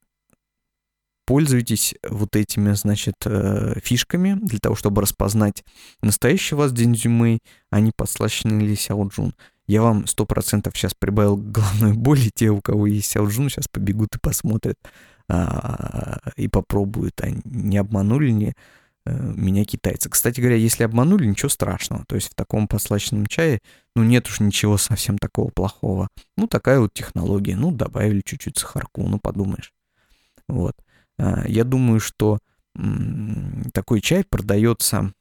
пользуйтесь 1.26 1.94
вот 2.08 2.36
этими, 2.36 2.72
значит, 2.72 3.14
э, 3.26 3.78
фишками 3.82 4.38
для 4.42 4.58
того, 4.58 4.74
чтобы 4.74 5.02
распознать, 5.02 5.64
настоящий 6.00 6.54
у 6.54 6.58
вас 6.58 6.72
дензюмэй, 6.72 7.40
а 7.70 7.80
не 7.80 7.92
подслащенный 7.94 8.66
ли 8.66 8.76
сяоджун. 8.76 9.34
Я 9.66 9.82
вам 9.82 10.06
сто 10.06 10.26
процентов 10.26 10.76
сейчас 10.76 10.94
прибавил 10.94 11.36
головной 11.36 11.92
боли. 11.94 12.30
Те, 12.34 12.50
у 12.50 12.60
кого 12.60 12.86
есть 12.86 13.10
сяоджун, 13.10 13.48
сейчас 13.48 13.68
побегут 13.68 14.16
и 14.16 14.18
посмотрят 14.18 14.76
и 16.36 16.48
попробуют, 16.48 17.20
а 17.20 17.28
не 17.44 17.78
обманули 17.78 18.30
ли 18.30 18.54
э, 19.04 19.32
меня 19.34 19.64
китайцы. 19.64 20.08
Кстати 20.08 20.40
говоря, 20.40 20.56
если 20.56 20.84
обманули, 20.84 21.26
ничего 21.26 21.48
страшного. 21.48 22.04
То 22.06 22.16
есть 22.16 22.32
в 22.32 22.34
таком 22.34 22.68
послачном 22.68 23.26
чае, 23.26 23.60
ну, 23.94 24.02
нет 24.02 24.28
уж 24.28 24.40
ничего 24.40 24.76
совсем 24.78 25.18
такого 25.18 25.50
плохого. 25.50 26.08
Ну, 26.36 26.46
такая 26.46 26.80
вот 26.80 26.92
технология. 26.92 27.56
Ну, 27.56 27.70
добавили 27.72 28.22
чуть-чуть 28.24 28.58
сахарку, 28.58 29.02
ну, 29.06 29.18
подумаешь. 29.18 29.72
Вот. 30.48 30.74
А, 31.18 31.46
я 31.46 31.64
думаю, 31.64 32.00
что 32.00 32.38
такой 33.74 34.00
чай 34.00 34.24
продается 34.24 35.12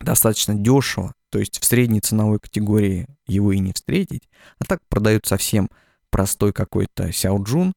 достаточно 0.00 0.54
дешево, 0.54 1.12
то 1.30 1.38
есть 1.38 1.60
в 1.60 1.64
средней 1.64 2.00
ценовой 2.00 2.38
категории 2.38 3.06
его 3.26 3.52
и 3.52 3.58
не 3.58 3.72
встретить, 3.72 4.28
а 4.58 4.64
так 4.64 4.80
продают 4.88 5.26
совсем 5.26 5.68
простой 6.10 6.52
какой-то 6.52 7.12
сяоджун, 7.12 7.68
а, 7.68 7.72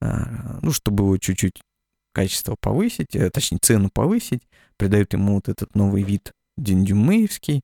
ну, 0.00 0.72
чтобы 0.72 1.18
чуть-чуть 1.18 1.60
качество 2.12 2.56
повысить, 2.60 3.14
э, 3.14 3.30
точнее 3.30 3.58
цену 3.60 3.90
повысить, 3.90 4.42
придают 4.76 5.12
ему 5.12 5.34
вот 5.34 5.48
этот 5.48 5.74
новый 5.74 6.02
вид 6.02 6.32
диндюмеевский, 6.56 7.62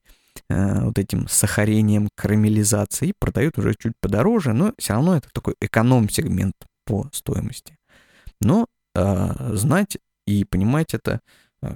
а, 0.49 0.85
вот 0.85 0.99
этим 0.99 1.29
сахарением, 1.29 2.09
карамелизацией, 2.15 3.15
продают 3.19 3.59
уже 3.59 3.75
чуть 3.75 3.95
подороже, 4.01 4.53
но 4.53 4.73
все 4.79 4.95
равно 4.95 5.17
это 5.17 5.29
такой 5.33 5.55
эконом-сегмент 5.61 6.55
по 6.85 7.09
стоимости. 7.13 7.77
Но 8.41 8.67
э, 8.95 9.55
знать 9.55 9.99
и 10.27 10.45
понимать 10.45 10.95
это, 10.95 11.21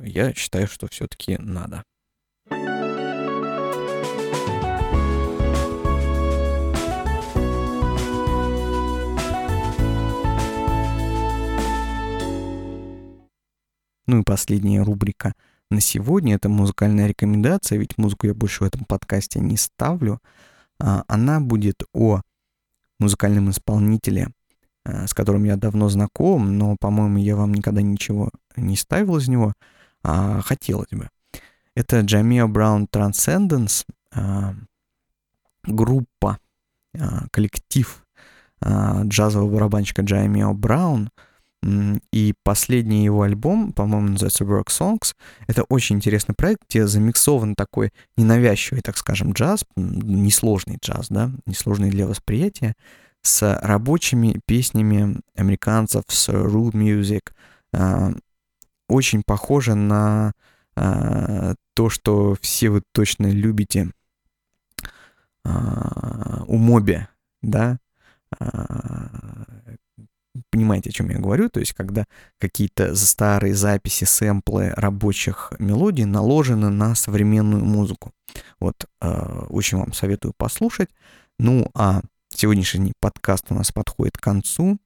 я 0.02 0.34
считаю, 0.34 0.68
что 0.68 0.88
все-таки 0.88 1.36
надо. 1.38 1.82
Ну 14.10 14.18
и 14.18 14.24
последняя 14.24 14.82
рубрика 14.82 15.34
на 15.70 15.80
сегодня— 15.80 16.34
это 16.36 16.48
музыкальная 16.48 17.06
рекомендация, 17.06 17.78
ведь 17.78 17.96
музыку 17.96 18.26
я 18.26 18.34
больше 18.34 18.64
в 18.64 18.66
этом 18.66 18.84
подкасте 18.84 19.38
не 19.38 19.56
ставлю. 19.56 20.18
А, 20.80 21.04
она 21.06 21.38
будет 21.38 21.84
о 21.94 22.22
музыкальном 22.98 23.50
исполнителе, 23.50 24.32
а, 24.84 25.06
с 25.06 25.14
которым 25.14 25.44
я 25.44 25.54
давно 25.54 25.88
знаком, 25.88 26.58
но, 26.58 26.74
по-моему, 26.80 27.18
я 27.18 27.36
вам 27.36 27.54
никогда 27.54 27.82
ничего 27.82 28.30
не 28.56 28.74
ставил 28.74 29.16
из 29.16 29.28
него, 29.28 29.52
а 30.02 30.40
хотелось 30.40 30.90
бы. 30.90 31.08
Это 31.76 32.00
Джамио 32.00 32.48
Браун 32.48 32.88
а, 34.12 34.54
группа, 35.62 36.38
коллектив 37.30 38.04
джазового 38.60 39.54
барабанщика 39.54 40.02
Джамио 40.02 40.52
Браун— 40.52 41.10
и 41.62 42.34
последний 42.42 43.04
его 43.04 43.22
альбом, 43.22 43.72
по-моему, 43.72 44.10
называется 44.10 44.44
Work 44.44 44.68
Songs. 44.68 45.14
Это 45.46 45.64
очень 45.64 45.96
интересный 45.96 46.34
проект, 46.34 46.62
где 46.68 46.86
замиксован 46.86 47.54
такой 47.54 47.92
ненавязчивый, 48.16 48.80
так 48.80 48.96
скажем, 48.96 49.32
джаз, 49.32 49.64
несложный 49.76 50.78
джаз, 50.82 51.08
да, 51.10 51.30
несложный 51.44 51.90
для 51.90 52.06
восприятия, 52.06 52.74
с 53.22 53.58
рабочими 53.62 54.40
песнями 54.46 55.20
американцев, 55.36 56.04
с 56.08 56.30
root 56.30 56.72
music. 56.72 57.32
А, 57.74 58.12
очень 58.88 59.22
похоже 59.24 59.74
на 59.74 60.32
а, 60.76 61.54
то, 61.74 61.90
что 61.90 62.36
все 62.40 62.70
вы 62.70 62.82
точно 62.92 63.30
любите 63.30 63.90
а, 65.44 66.42
у 66.46 66.56
Моби, 66.56 67.06
да, 67.42 67.78
понимаете, 70.50 70.90
о 70.90 70.92
чем 70.92 71.10
я 71.10 71.18
говорю, 71.18 71.48
то 71.48 71.60
есть 71.60 71.72
когда 71.72 72.04
какие-то 72.38 72.94
старые 72.94 73.54
записи, 73.54 74.04
сэмплы 74.04 74.70
рабочих 74.70 75.52
мелодий 75.58 76.04
наложены 76.04 76.70
на 76.70 76.94
современную 76.94 77.64
музыку. 77.64 78.12
Вот, 78.60 78.86
э, 79.00 79.46
очень 79.48 79.78
вам 79.78 79.92
советую 79.92 80.34
послушать. 80.36 80.90
Ну, 81.38 81.68
а 81.74 82.02
сегодняшний 82.28 82.92
подкаст 83.00 83.46
у 83.50 83.54
нас 83.54 83.72
подходит 83.72 84.18
к 84.18 84.22
концу. 84.22 84.78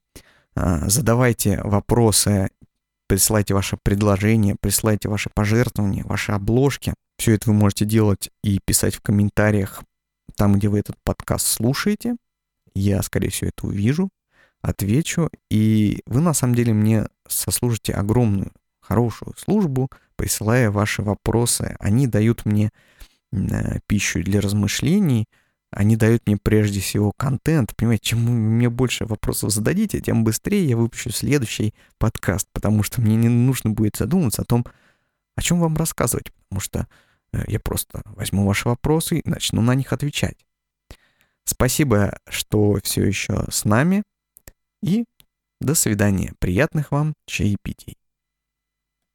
Э, 0.55 0.89
задавайте 0.89 1.61
вопросы, 1.63 2.49
присылайте 3.07 3.53
ваши 3.53 3.77
предложения, 3.81 4.55
присылайте 4.59 5.09
ваши 5.09 5.29
пожертвования, 5.29 6.03
ваши 6.05 6.31
обложки. 6.31 6.93
Все 7.17 7.33
это 7.33 7.49
вы 7.49 7.55
можете 7.55 7.85
делать 7.85 8.31
и 8.43 8.59
писать 8.65 8.95
в 8.95 9.01
комментариях 9.01 9.83
там, 10.35 10.53
где 10.55 10.69
вы 10.69 10.79
этот 10.79 10.97
подкаст 11.03 11.47
слушаете. 11.47 12.15
Я, 12.73 13.01
скорее 13.03 13.29
всего, 13.29 13.49
это 13.49 13.67
увижу 13.67 14.09
отвечу, 14.65 15.29
и 15.49 16.01
вы 16.05 16.21
на 16.21 16.33
самом 16.33 16.55
деле 16.55 16.73
мне 16.73 17.07
сослужите 17.27 17.93
огромную, 17.93 18.51
хорошую 18.79 19.35
службу, 19.37 19.89
присылая 20.15 20.71
ваши 20.71 21.01
вопросы. 21.01 21.75
Они 21.79 22.07
дают 22.07 22.45
мне 22.45 22.71
э, 23.31 23.79
пищу 23.87 24.23
для 24.23 24.41
размышлений, 24.41 25.27
они 25.71 25.95
дают 25.95 26.25
мне 26.25 26.37
прежде 26.37 26.79
всего 26.79 27.11
контент. 27.11 27.75
Понимаете, 27.75 28.09
чем 28.09 28.19
мне 28.19 28.69
больше 28.69 29.05
вопросов 29.05 29.51
зададите, 29.51 29.99
тем 29.99 30.23
быстрее 30.23 30.67
я 30.67 30.77
выпущу 30.77 31.11
следующий 31.11 31.73
подкаст, 31.97 32.47
потому 32.53 32.81
что 32.83 33.01
мне 33.01 33.15
не 33.15 33.29
нужно 33.29 33.71
будет 33.71 33.97
задуматься 33.97 34.41
о 34.41 34.45
том, 34.45 34.65
о 35.35 35.41
чем 35.41 35.59
вам 35.59 35.75
рассказывать, 35.75 36.31
потому 36.33 36.59
что 36.59 36.87
э, 37.33 37.43
я 37.47 37.59
просто 37.59 38.01
возьму 38.05 38.45
ваши 38.45 38.67
вопросы 38.67 39.19
и 39.19 39.29
начну 39.29 39.61
на 39.61 39.75
них 39.75 39.93
отвечать. 39.93 40.37
Спасибо, 41.43 42.17
что 42.27 42.79
все 42.83 43.05
еще 43.05 43.45
с 43.51 43.65
нами. 43.65 44.03
И 44.85 45.05
до 45.59 45.73
свидания. 45.73 46.33
Приятных 46.37 46.91
вам 46.91 47.15
чаепитий. 47.25 47.97